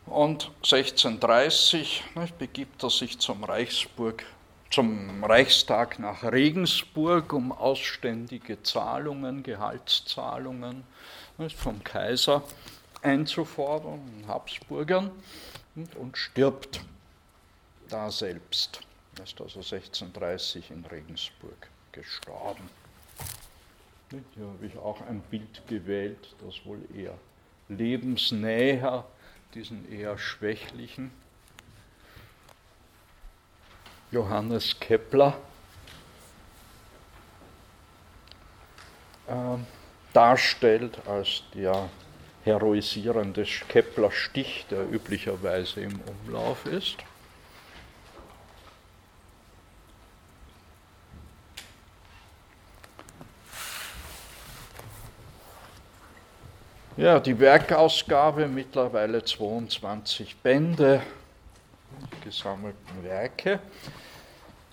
[0.06, 4.24] Und 1630 ne, begibt er sich zum, Reichsburg,
[4.70, 10.84] zum Reichstag nach Regensburg, um ausständige Zahlungen, Gehaltszahlungen
[11.38, 12.42] ne, vom Kaiser
[13.02, 15.10] einzufordern, Habsburgern,
[15.96, 16.80] und stirbt
[17.88, 18.80] da selbst.
[19.18, 22.68] Er ist also 1630 in Regensburg gestorben.
[24.10, 27.14] Hier habe ich auch ein Bild gewählt, das wohl eher
[27.68, 29.04] lebensnäher
[29.54, 31.10] diesen eher schwächlichen
[34.10, 35.36] Johannes Kepler
[39.28, 39.32] äh,
[40.12, 41.88] darstellt als der
[42.44, 46.96] heroisierende Kepler-Stich, der üblicherweise im Umlauf ist.
[56.96, 61.02] Ja, die Werkausgabe, mittlerweile 22 Bände,
[62.22, 63.58] gesammelten Werke.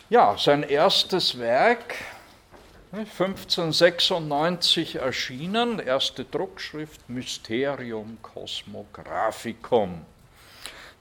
[0.10, 1.96] Ja, sein erstes Werk,
[2.92, 10.06] 1596 erschienen, erste Druckschrift Mysterium Cosmographicum.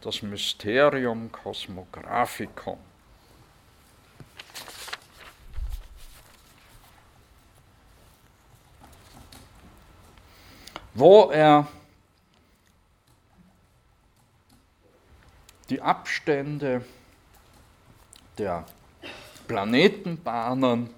[0.00, 2.78] Das Mysterium Cosmographicum.
[10.94, 11.66] wo er
[15.70, 16.84] die Abstände
[18.38, 18.64] der
[19.46, 20.90] Planetenbahnen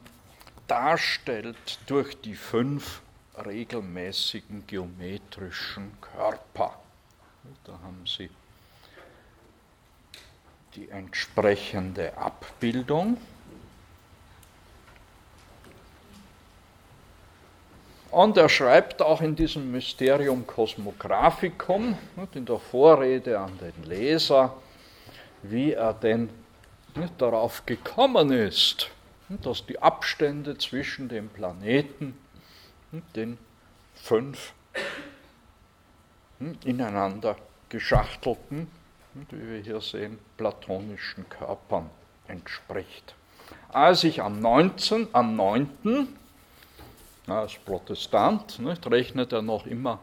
[0.67, 3.03] darstellt durch die fünf
[3.45, 6.79] regelmäßigen geometrischen Körper.
[7.65, 8.31] Da haben Sie
[10.75, 13.19] die entsprechende Abbildung.
[18.15, 21.99] Und er schreibt auch in diesem Mysterium Cosmographicum,
[22.33, 24.55] in der Vorrede an den Leser,
[25.43, 26.31] wie er denn
[27.19, 28.89] darauf gekommen ist,
[29.29, 32.17] dass die Abstände zwischen den Planeten,
[33.17, 33.37] den
[33.97, 34.53] fünf
[36.65, 37.35] ineinander
[37.69, 38.71] geschachtelten,
[39.31, 41.91] wie wir hier sehen, platonischen Körpern
[42.29, 43.17] entspricht.
[43.71, 45.69] Als ich am 19., am 9
[47.27, 49.99] als Protestant, nicht, rechnet er noch immer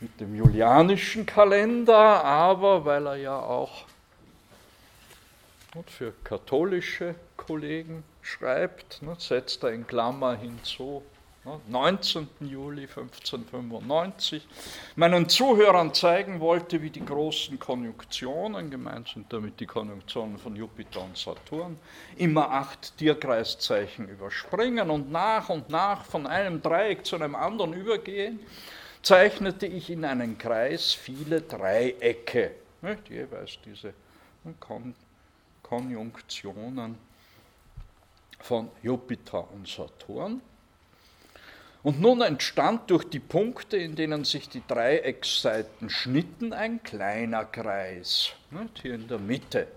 [0.00, 3.84] mit dem julianischen Kalender, aber weil er ja auch
[5.86, 11.02] für katholische Kollegen schreibt, setzt er in Klammer hinzu
[11.68, 12.28] 19.
[12.40, 14.46] Juli 1595,
[14.96, 21.02] meinen Zuhörern zeigen wollte, wie die großen Konjunktionen, gemeint sind damit die Konjunktionen von Jupiter
[21.02, 21.78] und Saturn,
[22.16, 28.40] immer acht Tierkreiszeichen überspringen und nach und nach von einem Dreieck zu einem anderen übergehen,
[29.02, 33.10] zeichnete ich in einen Kreis viele Dreiecke, nicht?
[33.10, 33.92] jeweils diese
[34.60, 34.94] Kon
[35.62, 36.98] Konjunktionen
[38.40, 40.42] von Jupiter und Saturn.
[41.84, 48.30] Und nun entstand durch die Punkte, in denen sich die Dreiecksseiten schnitten, ein kleiner Kreis,
[48.50, 49.68] nicht, hier in der Mitte.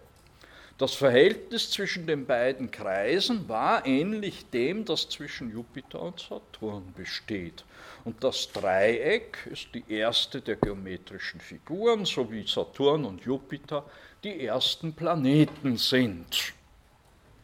[0.77, 7.65] Das Verhältnis zwischen den beiden Kreisen war ähnlich dem, das zwischen Jupiter und Saturn besteht.
[8.05, 13.84] Und das Dreieck ist die erste der geometrischen Figuren, so wie Saturn und Jupiter
[14.23, 16.53] die ersten Planeten sind.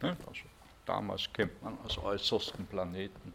[0.00, 0.44] Also
[0.86, 3.34] damals kennt man als äußersten Planeten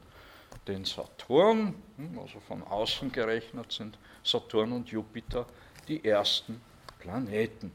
[0.70, 5.46] den Saturn, hm, also von außen gerechnet sind Saturn und Jupiter
[5.88, 6.62] die ersten
[7.00, 7.72] Planeten.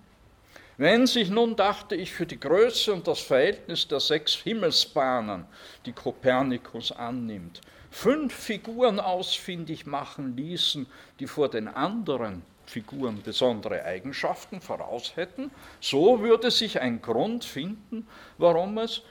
[0.76, 5.46] Wenn sich nun, dachte ich, für die Größe und das Verhältnis der sechs Himmelsbahnen,
[5.86, 7.60] die Kopernikus annimmt,
[7.90, 10.86] fünf Figuren ausfindig machen ließen,
[11.20, 15.50] die vor den anderen Figuren besondere Eigenschaften voraus hätten,
[15.80, 18.06] so würde sich ein Grund finden,
[18.38, 19.02] warum es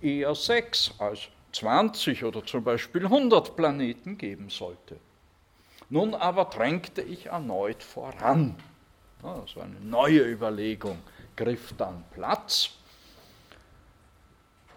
[0.00, 4.98] eher sechs als 20 oder zum Beispiel 100 Planeten geben sollte.
[5.88, 8.54] Nun aber drängte ich erneut voran.
[9.22, 10.98] Also eine neue Überlegung
[11.36, 12.70] griff dann Platz.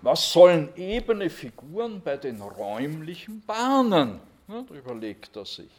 [0.01, 4.19] Was sollen ebene Figuren bei den räumlichen Bahnen?
[4.69, 5.71] Überlegt er sich.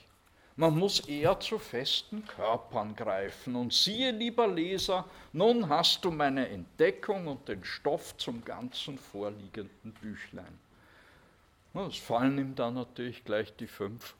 [0.56, 3.56] Man muss eher zu festen Körpern greifen.
[3.56, 9.92] Und siehe, lieber Leser, nun hast du meine Entdeckung und den Stoff zum ganzen vorliegenden
[10.00, 10.58] Büchlein.
[11.74, 14.14] Es fallen ihm dann natürlich gleich die fünf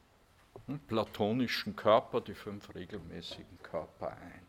[0.67, 4.45] hm, platonischen Körper, die fünf regelmäßigen Körper ein.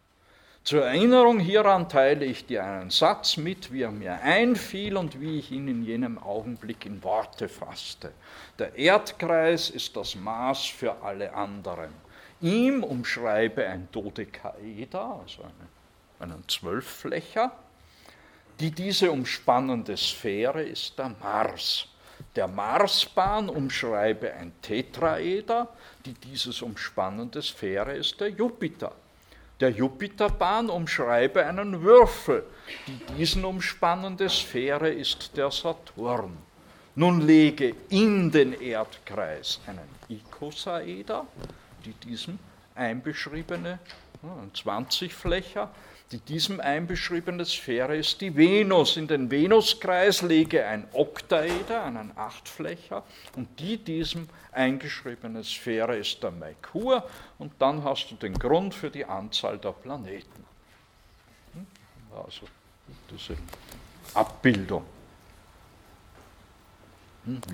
[0.64, 5.38] Zur Erinnerung hieran teile ich dir einen Satz mit, wie er mir einfiel und wie
[5.38, 8.12] ich ihn in jenem Augenblick in Worte fasste.
[8.58, 11.94] Der Erdkreis ist das Maß für alle anderen.
[12.42, 15.70] Ihm umschreibe ein Dodekaeder, also einen,
[16.20, 17.52] einen Zwölfflächer.
[18.60, 21.88] Die diese umspannende Sphäre ist der Mars.
[22.36, 25.70] Der Marsbahn umschreibe ein Tetraeder,
[26.06, 28.94] die dieses umspannende Sphäre ist der Jupiter
[29.60, 32.46] der Jupiterbahn umschreibe einen Würfel.
[32.88, 36.38] Die diesen umspannende Sphäre ist der Saturn.
[36.96, 41.26] Nun lege in den Erdkreis einen Icosaeder,
[41.86, 42.40] die diesem
[42.74, 43.80] einbeschriebene,
[44.24, 45.70] ein 20-Flächer,
[46.12, 48.98] die diesem einbeschriebene Sphäre ist die Venus.
[48.98, 53.04] In den Venuskreis lege ein Oktaeder, einen Achtflächer,
[53.36, 57.08] und die diesem eingeschriebene Sphäre ist der Merkur,
[57.40, 60.46] und dann hast du den Grund für die Anzahl der Planeten.
[61.54, 61.66] Hm?
[62.16, 62.48] Also
[63.10, 63.36] diese
[64.14, 64.86] Abbildung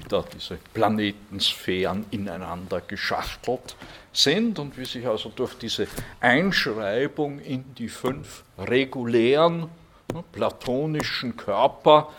[0.09, 3.75] da diese Planetensphären ineinander geschachtelt
[4.11, 5.87] sind und wie sich also durch diese
[6.19, 9.69] Einschreibung in die fünf regulären
[10.13, 12.09] ne, platonischen Körper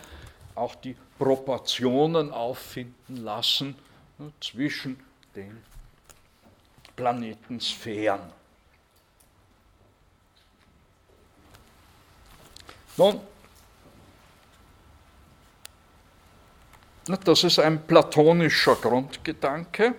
[0.55, 3.75] auch die Proportionen auffinden lassen
[4.17, 4.99] ne, zwischen
[5.35, 5.61] den
[6.95, 8.21] Planetensphären.
[12.97, 13.19] Nun,
[17.05, 19.93] Das ist ein platonischer Grundgedanke.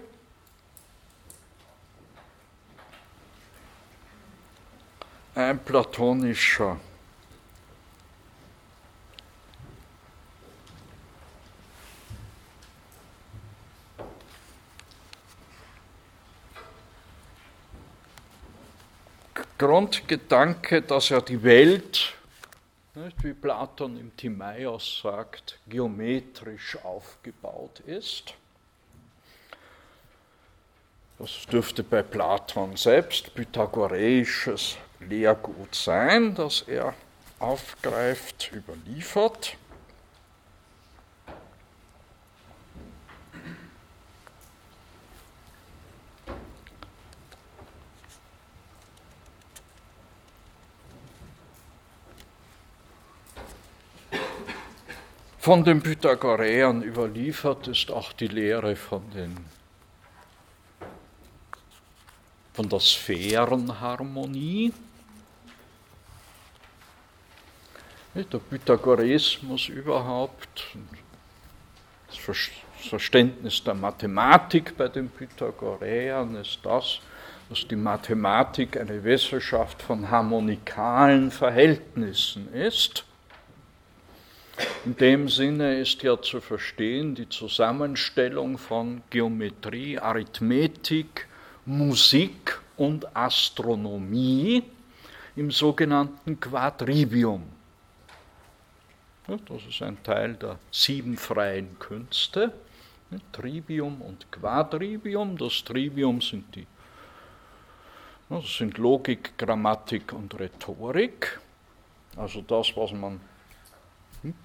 [5.34, 6.78] Ein platonischer
[19.58, 22.13] Grundgedanke, dass er die Welt
[22.96, 28.34] nicht, wie Platon im Timaeus sagt, geometrisch aufgebaut ist.
[31.18, 36.94] Das dürfte bei Platon selbst pythagoreisches Lehrgut sein, das er
[37.38, 39.56] aufgreift, überliefert.
[55.44, 59.36] Von den Pythagoreern überliefert ist auch die Lehre von, den,
[62.54, 64.72] von der Sphärenharmonie.
[68.14, 70.64] Der Pythagoreismus überhaupt,
[72.08, 77.00] das Verständnis der Mathematik bei den Pythagoreern ist das,
[77.50, 83.04] dass die Mathematik eine Wissenschaft von harmonikalen Verhältnissen ist
[84.84, 91.26] in dem Sinne ist ja zu verstehen die Zusammenstellung von Geometrie, Arithmetik,
[91.66, 94.62] Musik und Astronomie
[95.36, 97.42] im sogenannten Quadrivium.
[99.26, 102.52] Das ist ein Teil der sieben freien Künste.
[103.32, 105.38] Trivium und Quadrivium.
[105.38, 106.66] Das Trivium sind die
[108.30, 111.38] das sind Logik, Grammatik und Rhetorik.
[112.16, 113.20] Also das, was man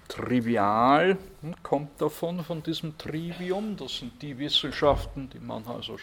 [0.08, 1.16] Trivial
[1.62, 3.76] kommt davon, von diesem Trivium.
[3.76, 5.96] Das sind die Wissenschaften, die man also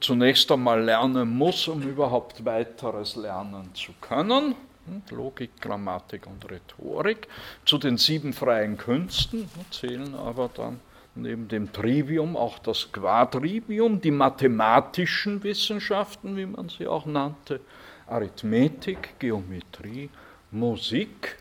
[0.00, 4.54] zunächst einmal lernen muss, um überhaupt weiteres lernen zu können.
[4.86, 7.28] Hm, Logik, Grammatik und Rhetorik.
[7.64, 10.80] Zu den sieben freien Künsten zählen aber dann
[11.14, 17.60] neben dem Trivium auch das Quadrivium, die mathematischen Wissenschaften, wie man sie auch nannte,
[18.06, 20.10] Arithmetik, Geometrie,
[20.50, 21.36] Musik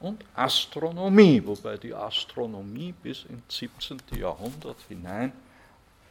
[0.00, 3.98] und Astronomie, wobei die Astronomie bis ins 17.
[4.18, 5.32] Jahrhundert hinein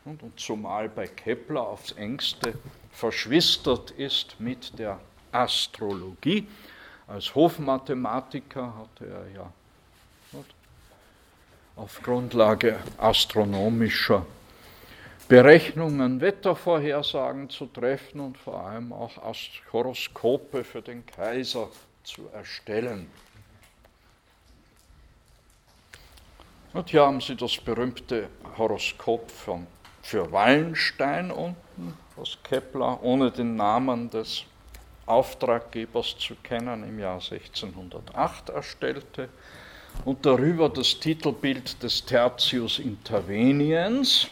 [0.05, 2.53] und, und zumal bei Kepler aufs engste
[2.91, 4.99] verschwistert ist mit der
[5.31, 6.47] Astrologie.
[7.07, 9.53] Als Hofmathematiker hatte er ja
[11.75, 14.25] auf Grundlage astronomischer
[15.29, 19.13] Berechnungen Wettervorhersagen zu treffen und vor allem auch
[19.71, 21.69] Horoskope für den Kaiser
[22.03, 23.07] zu erstellen.
[26.71, 29.65] Und hier haben Sie das berühmte Horoskop von,
[30.03, 34.43] für Wallenstein unten, was Kepler ohne den Namen des
[35.07, 39.29] Auftraggebers zu kennen im Jahr 1608 erstellte
[40.05, 44.27] und darüber das Titelbild des Tertius Interveniens.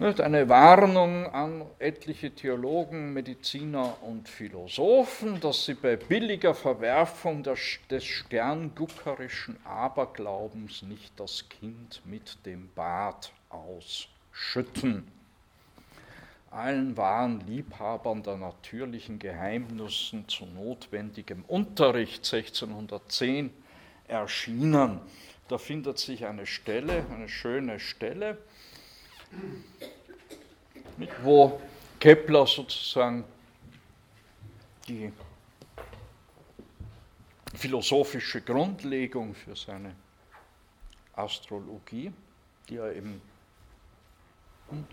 [0.00, 9.56] Eine Warnung an etliche Theologen, Mediziner und Philosophen, dass sie bei billiger Verwerfung des sternguckerischen
[9.64, 15.06] Aberglaubens nicht das Kind mit dem Bad ausschütten
[16.54, 23.50] allen wahren Liebhabern der natürlichen Geheimnissen zu notwendigem Unterricht 1610
[24.06, 25.00] erschienen.
[25.48, 28.38] Da findet sich eine Stelle, eine schöne Stelle,
[31.22, 31.60] wo
[31.98, 33.24] Kepler sozusagen
[34.86, 35.12] die
[37.54, 39.94] philosophische Grundlegung für seine
[41.14, 42.12] Astrologie,
[42.68, 43.22] die er eben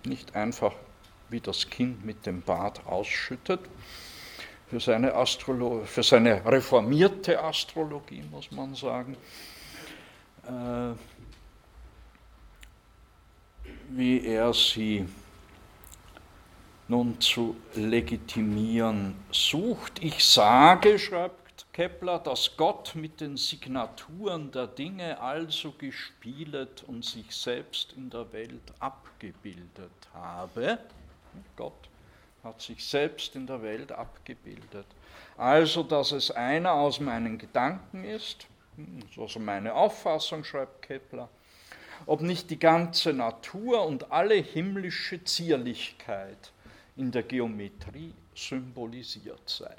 [0.05, 0.73] nicht einfach
[1.29, 3.61] wie das Kind mit dem Bart ausschüttet.
[4.67, 9.17] Für seine, Astrolo für seine reformierte Astrologie, muss man sagen,
[10.45, 10.93] äh,
[13.89, 15.05] wie er sie
[16.87, 20.03] nun zu legitimieren sucht.
[20.03, 21.41] Ich sage, schreibt
[21.71, 28.31] Kepler, dass Gott mit den Signaturen der Dinge also gespielt und sich selbst in der
[28.33, 30.79] Welt abgebildet habe.
[31.55, 31.89] Gott
[32.43, 34.85] hat sich selbst in der Welt abgebildet.
[35.37, 38.47] Also, dass es einer aus meinen Gedanken ist,
[39.17, 41.29] also meine Auffassung, schreibt Kepler,
[42.05, 46.51] ob nicht die ganze Natur und alle himmlische Zierlichkeit
[46.97, 49.75] in der Geometrie symbolisiert sei.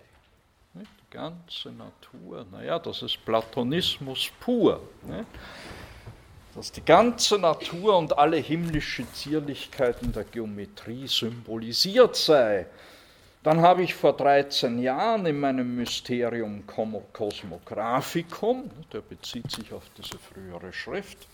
[0.74, 4.80] Die ganze Natur, naja, das ist Platonismus pur
[6.54, 12.66] dass die ganze Natur und alle himmlische Zierlichkeiten der Geometrie symbolisiert sei.
[13.42, 20.18] Dann habe ich vor 13 Jahren in meinem Mysterium Cosmographicum, der bezieht sich auf diese
[20.18, 21.26] frühere Schrift,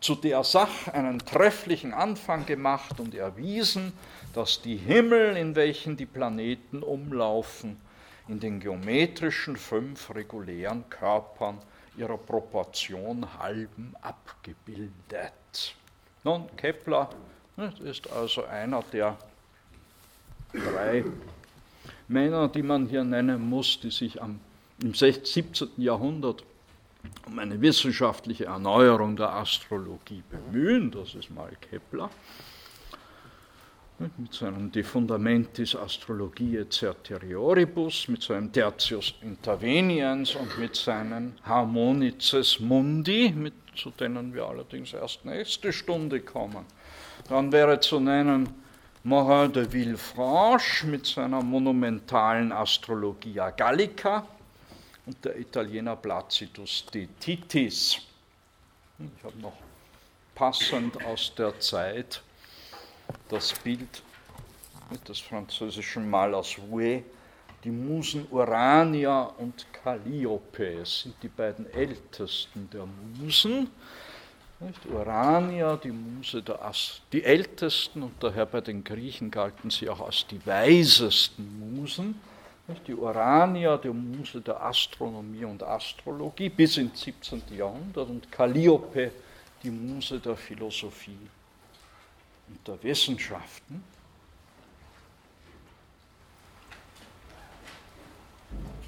[0.00, 3.92] zu der Sache einen trefflichen Anfang gemacht und erwiesen,
[4.34, 7.80] dass die Himmel, in welchen die Planeten umlaufen,
[8.28, 11.58] in den geometrischen fünf regulären Körpern
[11.96, 15.74] ihrer Proportion halben abgebildet.
[16.24, 17.10] Nun, Kepler
[17.84, 19.16] ist also einer der
[20.52, 21.04] drei
[22.08, 24.40] Männer, die man hier nennen muss, die sich am,
[24.82, 25.68] im 17.
[25.76, 26.44] Jahrhundert
[27.26, 30.90] um eine wissenschaftliche Erneuerung der Astrologie bemühen.
[30.90, 32.10] Das ist mal Kepler
[34.16, 43.32] mit seinem De Fundamentis Astrologiae Certerioribus, mit seinem Tertius Interveniens und mit seinen Harmonices Mundi,
[43.34, 46.64] mit, zu denen wir allerdings erst nächste Stunde kommen.
[47.28, 48.48] Dann wäre zu nennen
[49.04, 54.26] Morin de Villefranche mit seiner monumentalen Astrologia Gallica
[55.06, 57.98] und der Italiener Placidus de Titis.
[58.98, 59.56] Ich habe noch
[60.34, 62.22] passend aus der Zeit
[63.28, 64.02] das Bild
[65.06, 67.04] des französischen Malers Houet,
[67.64, 70.84] die Musen Urania und Calliope.
[70.84, 73.70] Sind die beiden ältesten der Musen.
[74.60, 74.86] Nicht?
[74.86, 80.00] Urania, die Muse der As die ältesten und daher bei den Griechen galten sie auch
[80.00, 82.20] als die weisesten Musen.
[82.66, 87.42] Die Urania, die Muse der Astronomie und Astrologie bis ins 17.
[87.50, 89.12] Jahrhundert und Calliope,
[89.62, 91.28] die Muse der Philosophie
[92.48, 93.84] und der Wissenschaften.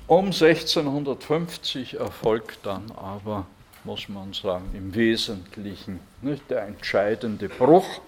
[0.06, 3.44] Um 1650 erfolgt dann aber,
[3.84, 8.00] muss man sagen, im Wesentlichen nicht, der entscheidende Bruch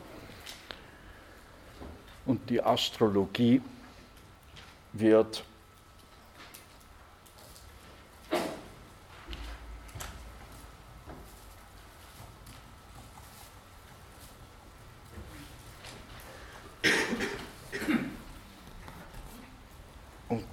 [2.25, 3.61] und die Astrologie
[4.93, 5.45] wird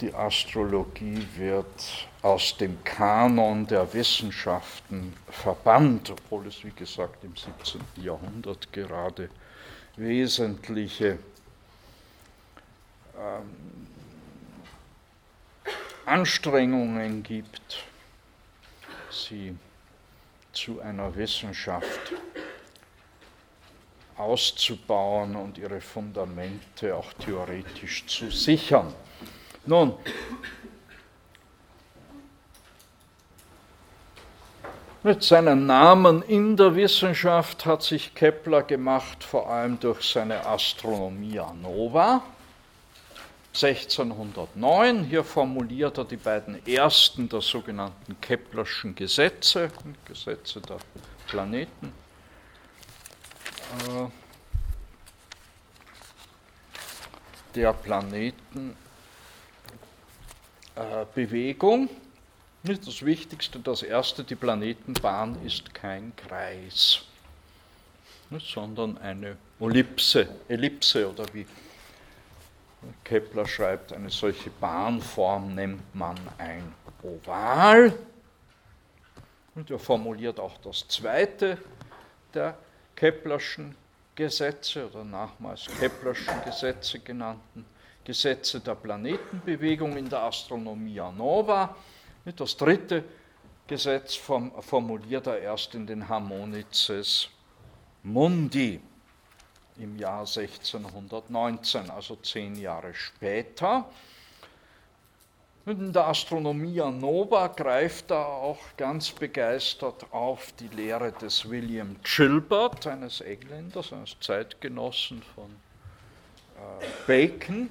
[0.01, 7.81] Die Astrologie wird aus dem Kanon der Wissenschaften verbannt, obwohl es, wie gesagt, im 17.
[7.97, 9.29] Jahrhundert gerade
[9.95, 11.19] wesentliche
[13.17, 13.87] ähm,
[16.05, 17.83] Anstrengungen gibt,
[19.09, 19.55] sie
[20.51, 22.13] zu einer Wissenschaft
[24.17, 28.93] auszubauen und ihre Fundamente auch theoretisch zu sichern.
[29.67, 29.93] Nun,
[35.01, 41.51] mit seinem Namen in der Wissenschaft hat sich Kepler gemacht, vor allem durch seine Astronomia
[41.53, 42.21] Nova.
[43.55, 45.05] 1609.
[45.05, 49.71] Hier formuliert er die beiden ersten der sogenannten Keplerschen Gesetze,
[50.05, 50.77] Gesetze der
[51.25, 51.91] Planeten.
[53.87, 54.07] Äh,
[57.55, 58.84] der Planetenbewegung.
[60.75, 61.05] Äh,
[62.63, 67.03] das Wichtigste, das erste, die Planetenbahn ist kein Kreis,
[68.39, 71.45] sondern eine Ellipse, Ellipse oder wie
[73.03, 77.93] Kepler schreibt, eine solche Bahnform nennt man ein Oval.
[79.55, 81.57] Und er formuliert auch das zweite
[82.33, 82.57] der
[82.95, 83.75] Keplerschen
[84.15, 87.65] Gesetze oder nachmals Keplerschen Gesetze genannten
[88.05, 91.75] Gesetze der Planetenbewegung in der Astronomia Nova.
[92.35, 93.03] Das dritte
[93.67, 97.29] Gesetz formuliert er erst in den Harmonices
[98.03, 98.79] Mundi
[99.77, 103.89] im Jahr 1619, also zehn Jahre später.
[105.65, 112.85] in der Astronomia Nova greift er auch ganz begeistert auf die Lehre des William Gilbert,
[112.85, 115.49] eines Engländers, eines Zeitgenossen von
[116.55, 117.69] äh, Bacon.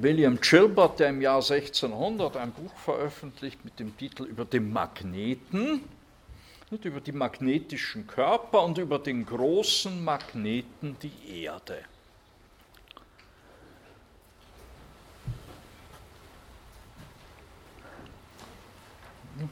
[0.00, 5.82] William Gilbert, der im Jahr 1600 ein Buch veröffentlicht mit dem Titel Über den Magneten,
[6.70, 11.78] nicht, über die magnetischen Körper und über den großen Magneten die Erde.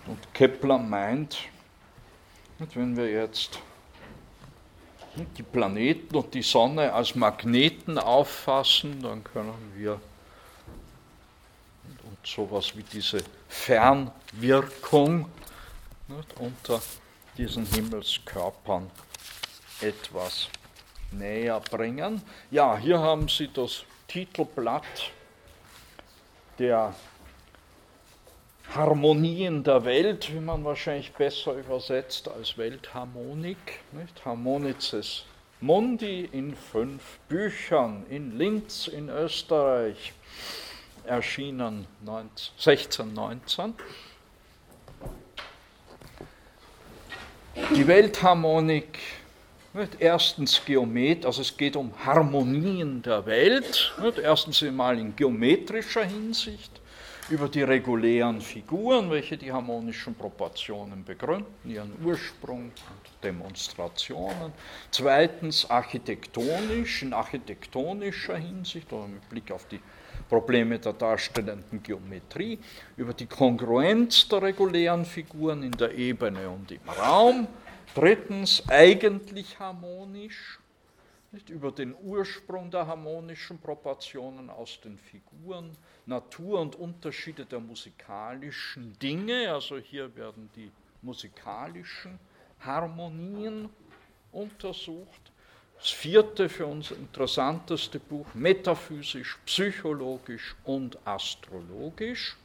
[0.07, 1.39] Und Kepler meint,
[2.75, 3.59] wenn wir jetzt
[5.39, 10.01] die Planeten und die Sonne als Magneten auffassen, dann können wir
[12.27, 15.31] sowas wie diese Fernwirkung
[16.39, 16.81] unter
[17.39, 18.91] diesen Himmelskörpern
[19.81, 20.49] etwas
[21.13, 22.23] näher bringen.
[22.51, 25.13] Ja, hier haben Sie das Titelblatt
[26.59, 26.95] der
[28.75, 33.81] Harmonien der Welt, wie man wahrscheinlich besser übersetzt als Weltharmonik.
[33.93, 34.25] Nicht?
[34.25, 35.25] Harmonices
[35.61, 40.13] Mundi in fünf Büchern in Linz in Österreich,
[41.07, 43.75] erschienen 1619.
[47.75, 48.99] Die Weltharmonik,
[49.99, 56.76] erstens Geomet, also es geht um Harmonien der Welt, erstens einmal in geometrischer Hinsicht,
[57.29, 64.53] über die regulären Figuren, welche die harmonischen Proportionen begründen, ihren Ursprung und Demonstrationen.
[64.91, 69.81] Zweitens architektonisch, in architektonischer Hinsicht oder mit Blick auf die
[70.29, 72.59] Probleme der darstellenden Geometrie,
[72.97, 77.49] über die Kongruenz der regulären Figuren in der Ebene und im Raum.
[77.95, 80.59] Drittens eigentlich harmonisch,
[81.33, 85.71] nicht, über den Ursprung der harmonischen Proportionen aus den Figuren,
[86.07, 90.71] Natur und Unterschiede der musikalischen Dinge, also hier werden die
[91.03, 92.19] musikalischen
[92.61, 93.69] Harmonien
[94.33, 95.33] untersucht.
[95.79, 102.37] Das vierte für uns interessanteste Buch, metaphysisch, psychologisch und astrologisch.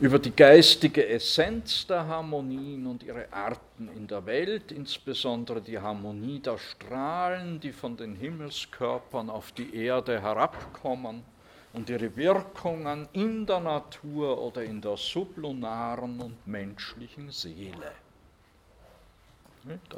[0.00, 6.38] Über die geistige Essenz der Harmonien und ihre Arten in der Welt, insbesondere die Harmonie
[6.38, 11.24] der Strahlen, die von den Himmelskörpern auf die Erde herabkommen
[11.72, 17.90] und ihre Wirkungen in der Natur oder in der sublunaren und menschlichen Seele.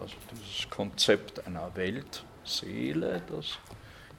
[0.00, 3.58] Also dieses Konzept einer Weltseele, das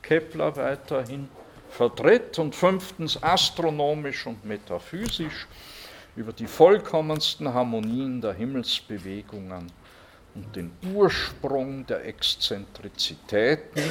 [0.04, 1.28] Kepler weiterhin
[1.72, 2.38] vertritt.
[2.40, 5.48] Und fünftens astronomisch und metaphysisch
[6.16, 9.72] über die vollkommensten Harmonien der Himmelsbewegungen
[10.36, 13.82] und den Ursprung der Exzentrizitäten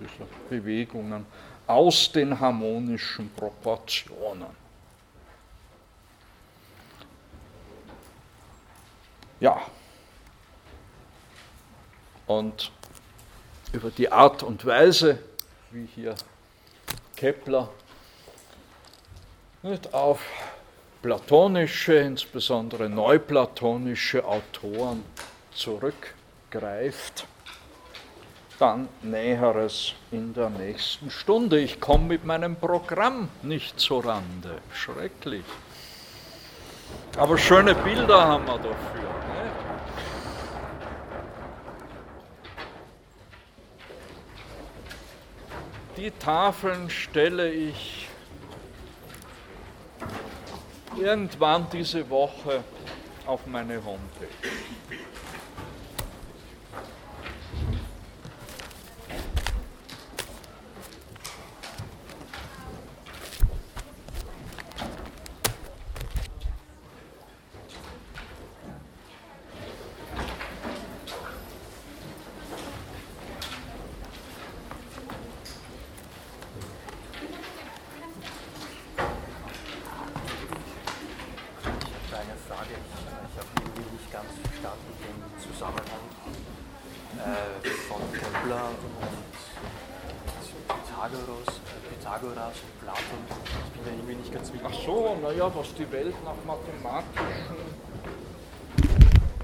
[0.00, 1.26] dieser Bewegungen
[1.66, 4.68] aus den harmonischen Proportionen.
[9.40, 9.60] Ja,
[12.26, 12.72] und
[13.72, 15.18] über die Art und Weise,
[15.70, 16.14] wie hier
[17.18, 17.68] Kepler
[19.62, 20.20] nicht, auf
[21.02, 25.02] platonische, insbesondere neuplatonische Autoren
[25.52, 27.26] zurückgreift.
[28.60, 31.58] Dann Näheres in der nächsten Stunde.
[31.58, 34.58] Ich komme mit meinem Programm nicht zurande.
[34.72, 35.44] Schrecklich.
[37.16, 39.02] Aber schöne Bilder haben wir dafür.
[39.02, 39.50] Ne?
[45.98, 48.06] Die Tafeln stelle ich
[50.96, 52.62] irgendwann diese Woche
[53.26, 54.28] auf meine Homepage.